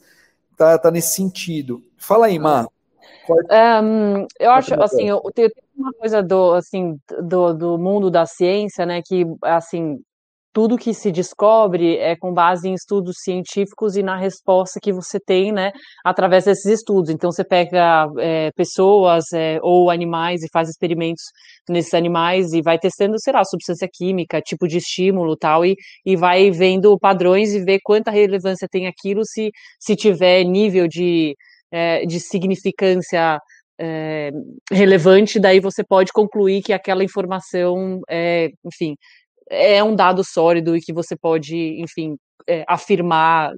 [0.52, 1.82] está tá nesse sentido.
[1.96, 2.66] Fala aí, Mar.
[3.28, 8.84] Um, eu acho, assim, eu tenho uma coisa do, assim, do, do mundo da ciência,
[8.84, 10.00] né, que, assim,
[10.54, 15.18] tudo que se descobre é com base em estudos científicos e na resposta que você
[15.18, 15.72] tem, né,
[16.04, 17.10] através desses estudos.
[17.10, 21.24] Então, você pega é, pessoas é, ou animais e faz experimentos
[21.68, 25.74] nesses animais e vai testando, sei lá, substância química, tipo de estímulo tal, e,
[26.06, 29.50] e vai vendo padrões e ver quanta relevância tem aquilo se,
[29.80, 31.34] se tiver nível de,
[31.72, 33.40] é, de significância
[33.80, 34.30] é,
[34.70, 38.94] relevante, daí você pode concluir que aquela informação é, enfim,
[39.50, 42.16] é um dado sólido e que você pode, enfim,
[42.48, 43.52] é, afirmar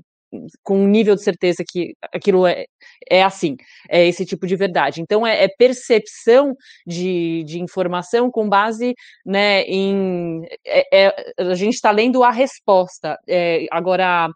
[0.62, 2.64] com um nível de certeza que aquilo é,
[3.09, 3.57] é assim,
[3.89, 5.01] é esse tipo de verdade.
[5.01, 6.55] Então, é, é percepção
[6.87, 10.43] de, de informação com base né, em.
[10.64, 13.16] É, é a gente está lendo a resposta.
[13.28, 14.28] É, agora,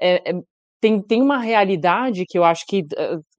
[0.00, 0.32] é,
[0.80, 2.84] tem, tem uma realidade que eu acho que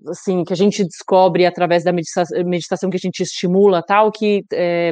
[0.07, 4.43] assim que a gente descobre através da meditação, meditação que a gente estimula tal que
[4.53, 4.91] é,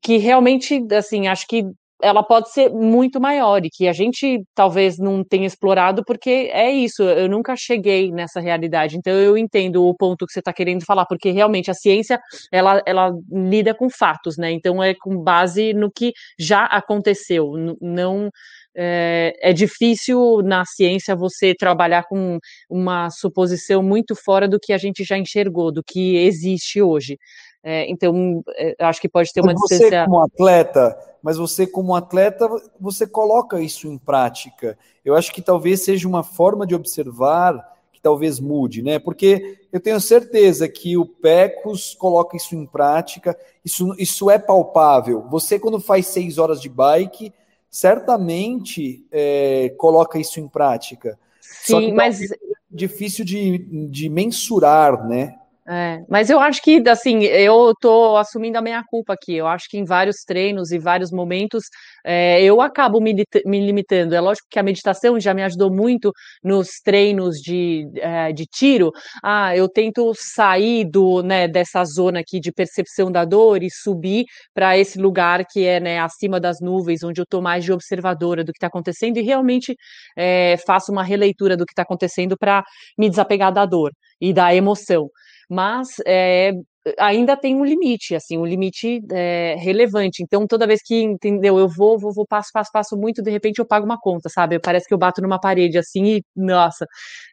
[0.00, 1.64] que realmente, assim, acho que
[2.02, 6.68] ela pode ser muito maior e que a gente talvez não tenha explorado, porque é
[6.70, 8.96] isso, eu nunca cheguei nessa realidade.
[8.96, 12.20] Então eu entendo o ponto que você está querendo falar, porque realmente a ciência
[12.50, 14.50] ela, ela lida com fatos, né?
[14.50, 18.28] Então é com base no que já aconteceu, não.
[18.74, 22.38] É, é difícil na ciência você trabalhar com
[22.70, 27.18] uma suposição muito fora do que a gente já enxergou, do que existe hoje.
[27.62, 30.00] É, então, é, acho que pode ter uma você distância.
[30.00, 32.48] Você, como atleta, mas você, como atleta,
[32.80, 34.76] você coloca isso em prática.
[35.04, 38.98] Eu acho que talvez seja uma forma de observar que talvez mude, né?
[38.98, 45.24] Porque eu tenho certeza que o Pecos coloca isso em prática, isso, isso é palpável.
[45.30, 47.32] Você, quando faz seis horas de bike,
[47.70, 51.16] certamente é, coloca isso em prática.
[51.40, 52.20] Sim, mas.
[52.20, 52.36] É
[52.74, 53.58] difícil de,
[53.90, 55.38] de mensurar, né?
[55.68, 59.34] É, mas eu acho que, assim, eu tô assumindo a minha culpa aqui.
[59.34, 61.64] Eu acho que em vários treinos e vários momentos
[62.04, 63.14] é, eu acabo me,
[63.46, 64.12] me, limitando.
[64.14, 68.90] É lógico que a meditação já me ajudou muito nos treinos de, é, de tiro.
[69.22, 74.24] Ah, eu tento sair do, né, dessa zona aqui de percepção da dor e subir
[74.52, 78.42] para esse lugar que é né, acima das nuvens, onde eu estou mais de observadora
[78.42, 79.76] do que está acontecendo e realmente
[80.16, 82.64] é, faço uma releitura do que está acontecendo para
[82.98, 85.08] me desapegar da dor e da emoção
[85.48, 86.52] mas é,
[86.98, 90.22] ainda tem um limite, assim, um limite é, relevante.
[90.22, 93.58] Então, toda vez que, entendeu, eu vou, vou, vou, passo, passo, passo muito, de repente
[93.58, 94.58] eu pago uma conta, sabe?
[94.58, 96.86] Parece que eu bato numa parede, assim, e, nossa.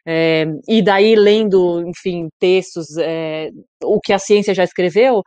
[0.06, 3.50] É, e daí, lendo, enfim, textos, é,
[3.82, 5.22] o que a ciência já escreveu,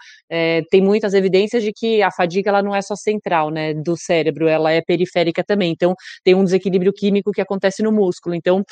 [0.70, 4.48] tem muitas evidências de que a fadiga, ela não é só central, né, do cérebro,
[4.48, 5.72] ela é periférica também.
[5.72, 8.36] Então, tem um desequilíbrio químico que acontece no músculo.
[8.36, 8.64] Então,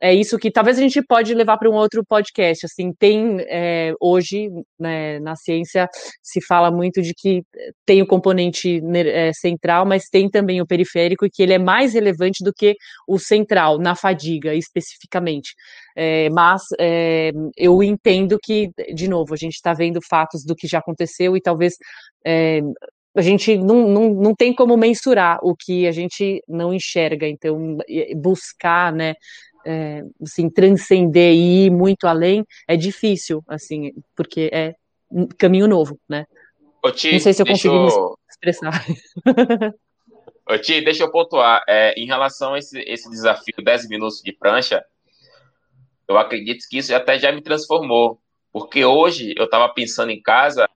[0.00, 2.66] é, isso que talvez a gente pode levar para um outro podcast.
[2.66, 5.88] Assim, tem é, hoje né, na ciência
[6.22, 7.42] se fala muito de que
[7.84, 11.94] tem o componente é, central, mas tem também o periférico e que ele é mais
[11.94, 12.74] relevante do que
[13.08, 15.54] o central na fadiga especificamente.
[15.96, 20.66] É, mas é, eu entendo que, de novo, a gente está vendo fatos do que
[20.66, 21.74] já aconteceu e talvez
[22.24, 22.60] é,
[23.16, 27.78] a gente não, não, não tem como mensurar o que a gente não enxerga, então
[28.14, 29.14] buscar, né,
[29.66, 34.74] é, assim, transcender e ir muito além é difícil, assim, porque é
[35.10, 36.24] um caminho novo, né?
[36.82, 37.82] Ô, Ti, não sei se eu consegui eu...
[37.82, 37.88] me
[38.30, 38.84] expressar.
[40.48, 41.64] Ô, Ti, deixa eu pontuar.
[41.68, 44.84] É, em relação a esse, esse desafio 10 minutos de prancha,
[46.08, 48.20] eu acredito que isso até já me transformou.
[48.52, 50.68] Porque hoje eu estava pensando em casa,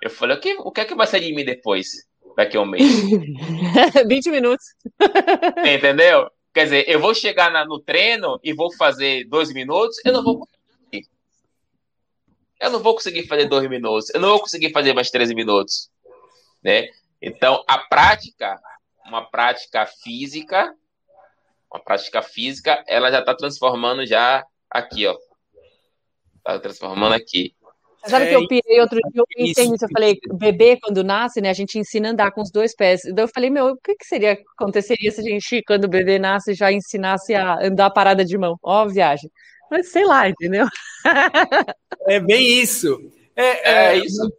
[0.00, 2.08] eu falei, o que, o que é que vai ser de mim depois?
[2.36, 2.84] Daqui a um mês.
[4.06, 4.64] 20 minutos.
[5.58, 6.30] Entendeu?
[6.52, 10.22] Quer dizer, eu vou chegar na, no treino e vou fazer dois minutos, eu não
[10.22, 11.08] vou conseguir.
[12.60, 15.90] Eu não vou conseguir fazer dois minutos, eu não vou conseguir fazer mais 13 minutos.
[16.62, 16.88] Né?
[17.22, 18.60] Então, a prática,
[19.06, 20.74] uma prática física,
[21.72, 25.16] uma prática física, ela já está transformando já aqui, ó.
[26.38, 27.54] Está transformando aqui.
[28.06, 31.40] Sabe é, que eu pirei outro dia, eu pensei nisso, eu falei, bebê quando nasce,
[31.40, 33.04] né, a gente ensina a andar com os dois pés.
[33.04, 36.18] Então eu falei, meu, o que, que seria, aconteceria se a gente, quando o bebê
[36.18, 38.56] nasce, já ensinasse a andar parada de mão?
[38.62, 39.30] Ó, viagem.
[39.70, 40.66] Mas sei lá, entendeu?
[42.06, 42.98] É bem isso.
[43.36, 44.32] É, é, é isso.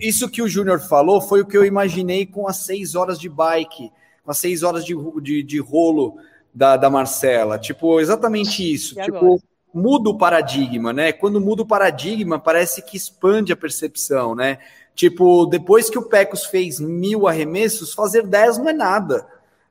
[0.00, 3.28] Isso que o Júnior falou foi o que eu imaginei com as seis horas de
[3.28, 3.90] bike,
[4.24, 6.16] com as seis horas de, de, de rolo
[6.52, 7.58] da, da Marcela.
[7.58, 8.98] Tipo, exatamente isso.
[8.98, 9.40] E tipo, agora?
[9.72, 11.12] Muda o paradigma, né?
[11.12, 14.58] Quando muda o paradigma, parece que expande a percepção, né?
[14.94, 19.26] Tipo, depois que o Pecos fez mil arremessos, fazer dez não é nada,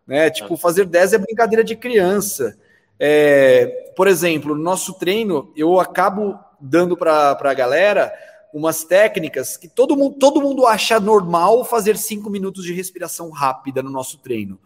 [0.05, 0.29] né?
[0.29, 2.57] Tipo, fazer dez é brincadeira de criança.
[2.99, 8.13] É, por exemplo, no nosso treino, eu acabo dando para a galera
[8.53, 13.83] umas técnicas que todo mundo, todo mundo acha normal fazer cinco minutos de respiração rápida
[13.83, 14.57] no nosso treino.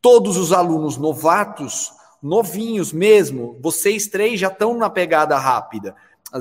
[0.00, 1.92] Todos os alunos novatos,
[2.22, 5.96] novinhos mesmo, vocês três já estão na pegada rápida,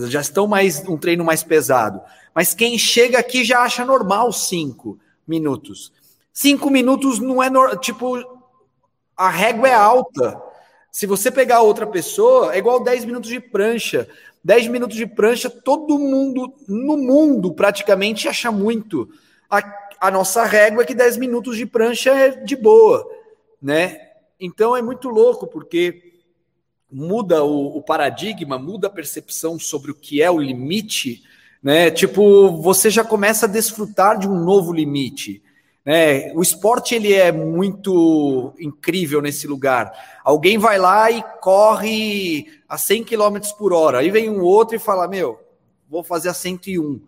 [0.08, 2.02] já estão mais um treino mais pesado.
[2.34, 5.92] Mas quem chega aqui já acha normal cinco minutos.
[6.32, 8.16] Cinco minutos não é no, tipo
[9.18, 10.42] a régua é alta.
[10.92, 14.08] Se você pegar outra pessoa, é igual 10 minutos de prancha.
[14.44, 19.10] 10 minutos de prancha, todo mundo no mundo praticamente acha muito.
[19.50, 19.62] A,
[20.00, 23.08] a nossa régua é que 10 minutos de prancha é de boa,
[23.62, 24.11] né?
[24.42, 26.14] Então é muito louco, porque
[26.92, 31.22] muda o, o paradigma, muda a percepção sobre o que é o limite,
[31.62, 31.92] né?
[31.92, 35.44] Tipo, você já começa a desfrutar de um novo limite.
[35.86, 36.32] Né?
[36.34, 39.92] O esporte ele é muito incrível nesse lugar.
[40.24, 44.00] Alguém vai lá e corre a 100 km por hora.
[44.00, 45.40] Aí vem um outro e fala: Meu,
[45.90, 47.02] vou fazer a 101.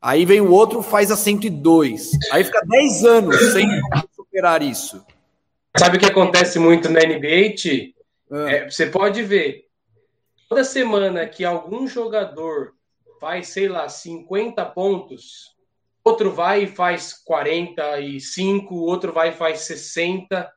[0.00, 2.12] Aí vem o outro faz a 102.
[2.30, 3.66] Aí fica 10 anos sem
[4.14, 5.04] superar isso.
[5.78, 7.94] Sabe o que acontece muito na NBA, Ti?
[8.30, 8.50] Ah.
[8.50, 9.66] É, você pode ver,
[10.48, 12.72] toda semana que algum jogador
[13.20, 15.54] faz, sei lá, 50 pontos,
[16.02, 20.50] outro vai e faz 45, outro vai e faz 60.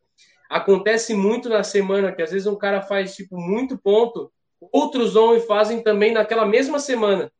[0.50, 4.32] Acontece muito na semana que às vezes um cara faz tipo muito ponto,
[4.72, 7.32] outros vão e fazem também naquela mesma semana.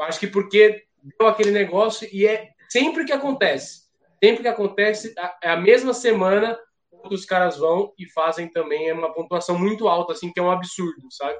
[0.00, 0.84] Acho que porque
[1.18, 3.86] deu aquele negócio e é sempre que acontece.
[4.22, 6.58] Sempre que acontece, é a mesma semana,
[7.08, 10.50] outros caras vão e fazem também é uma pontuação muito alta, assim, que é um
[10.50, 11.38] absurdo, sabe?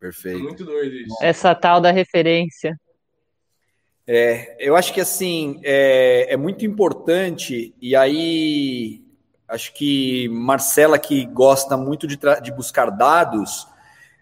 [0.00, 0.38] Perfeito.
[0.38, 1.16] É muito doido isso.
[1.22, 2.78] Essa tal da referência.
[4.06, 9.02] É, eu acho que assim é, é, muito importante, e aí
[9.48, 13.66] acho que Marcela, que gosta muito de, de buscar dados,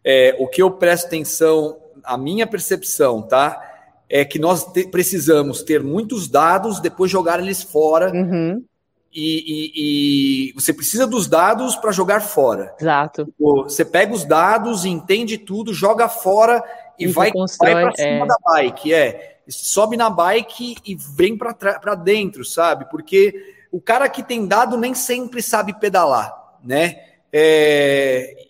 [0.05, 3.68] é, o que eu presto atenção, a minha percepção, tá?
[4.09, 8.12] É que nós te, precisamos ter muitos dados, depois jogar eles fora.
[8.12, 8.64] Uhum.
[9.15, 12.75] E, e, e, você precisa dos dados para jogar fora.
[12.81, 13.33] Exato.
[13.39, 16.65] Você pega os dados, entende tudo, joga fora
[16.99, 18.27] e, e vai, vai para cima é.
[18.27, 18.95] da bike.
[18.95, 22.87] É sobe na bike e vem para dentro, sabe?
[22.91, 26.33] Porque o cara que tem dado nem sempre sabe pedalar,
[26.63, 27.05] né?
[27.33, 28.49] É,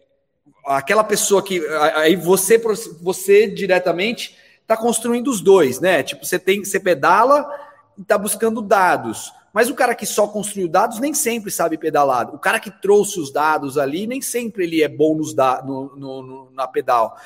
[0.67, 2.59] aquela pessoa que aí você
[3.01, 6.03] você diretamente está construindo os dois, né?
[6.03, 7.49] Tipo você tem você pedala
[7.97, 9.33] e está buscando dados.
[9.53, 12.34] Mas o cara que só construiu dados nem sempre sabe pedalar.
[12.34, 15.94] O cara que trouxe os dados ali nem sempre ele é bom nos da, no,
[15.96, 17.16] no, no na pedal.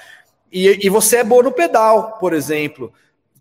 [0.52, 2.92] E, e você é bom no pedal, por exemplo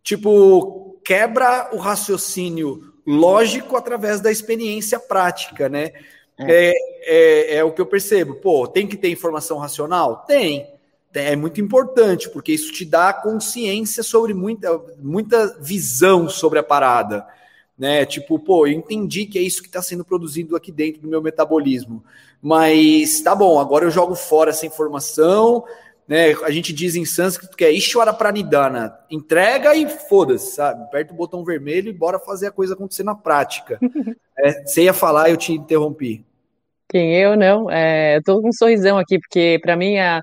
[0.05, 5.91] tipo, quebra o raciocínio lógico através da experiência prática, né?
[6.37, 6.45] É.
[6.47, 8.35] É, é, é, o que eu percebo.
[8.35, 10.23] Pô, tem que ter informação racional?
[10.27, 10.73] Tem.
[11.11, 17.25] É muito importante, porque isso te dá consciência sobre muita, muita visão sobre a parada.
[17.77, 18.05] Né?
[18.05, 21.21] Tipo, pô, eu entendi que é isso que está sendo produzido aqui dentro do meu
[21.21, 22.03] metabolismo.
[22.41, 25.63] Mas tá bom, agora eu jogo fora essa informação,
[26.07, 26.33] né?
[26.43, 28.97] A gente diz em sânscrito que é Ishwara Pranidhana.
[29.09, 30.83] Entrega e foda-se, sabe?
[30.83, 33.79] Aperta o botão vermelho e bora fazer a coisa acontecer na prática.
[34.37, 36.23] é, você ia falar, eu te interrompi.
[36.87, 37.69] Quem eu não?
[37.69, 40.21] É, eu tô com um sorrisão aqui, porque para mim a,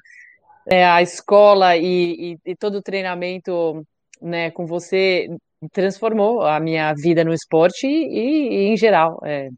[0.67, 3.85] é, a escola e, e, e, todo o treinamento
[4.21, 5.29] né, com você
[5.71, 9.21] transformou a minha vida no esporte e, e em geral.
[9.25, 9.49] É,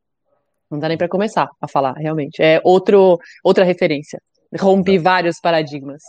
[0.71, 2.43] não dá nem para começar a falar, realmente.
[2.43, 4.21] É outro, outra referência.
[4.59, 6.03] Rompi vários paradigmas.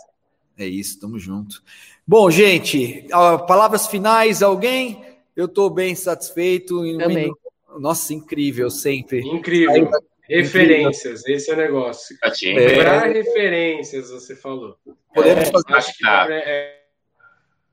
[0.57, 1.61] É isso, tamo junto.
[2.07, 3.07] Bom, gente,
[3.47, 5.03] palavras finais, alguém?
[5.35, 6.81] Eu estou bem satisfeito.
[6.97, 7.31] Também.
[7.77, 9.19] Nossa, incrível, sempre.
[9.19, 9.89] Incrível.
[10.27, 11.37] Referências, incrível.
[11.37, 12.17] esse é o negócio.
[12.23, 13.07] É.
[13.07, 14.75] referências, você falou.
[15.13, 15.73] Podemos é, fazer.
[15.73, 16.27] Acho que tá.
[16.29, 16.84] é...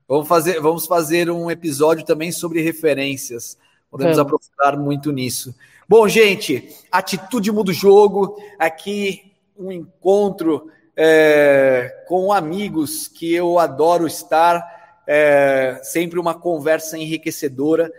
[0.07, 3.57] Vamos fazer, vamos fazer um episódio também sobre referências.
[3.89, 4.33] Podemos vamos.
[4.33, 5.55] aprofundar muito nisso.
[5.87, 8.37] Bom, gente, atitude muda o jogo.
[8.59, 17.91] Aqui um encontro é, com amigos que eu adoro estar, é, sempre uma conversa enriquecedora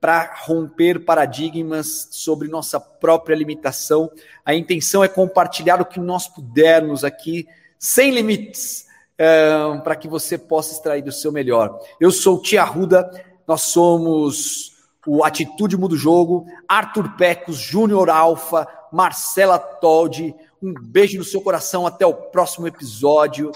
[0.00, 4.10] para romper paradigmas sobre nossa própria limitação.
[4.44, 7.46] A intenção é compartilhar o que nós pudermos aqui,
[7.78, 8.86] sem limites,
[9.20, 11.78] é, para que você possa extrair do seu melhor.
[12.00, 13.10] Eu sou o Tia Ruda,
[13.46, 14.72] nós somos
[15.06, 21.42] o Atitude Muda o Jogo, Arthur Pecos, Júnior Alfa, Marcela Toldi, um beijo no seu
[21.42, 21.86] coração.
[21.86, 23.52] Até o próximo episódio.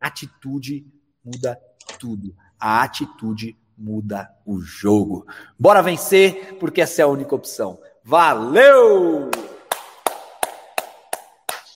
[0.00, 0.86] Atitude
[1.24, 1.60] muda
[1.98, 2.32] tudo.
[2.58, 5.26] A atitude muda o jogo.
[5.58, 7.80] Bora vencer, porque essa é a única opção.
[8.04, 9.28] Valeu!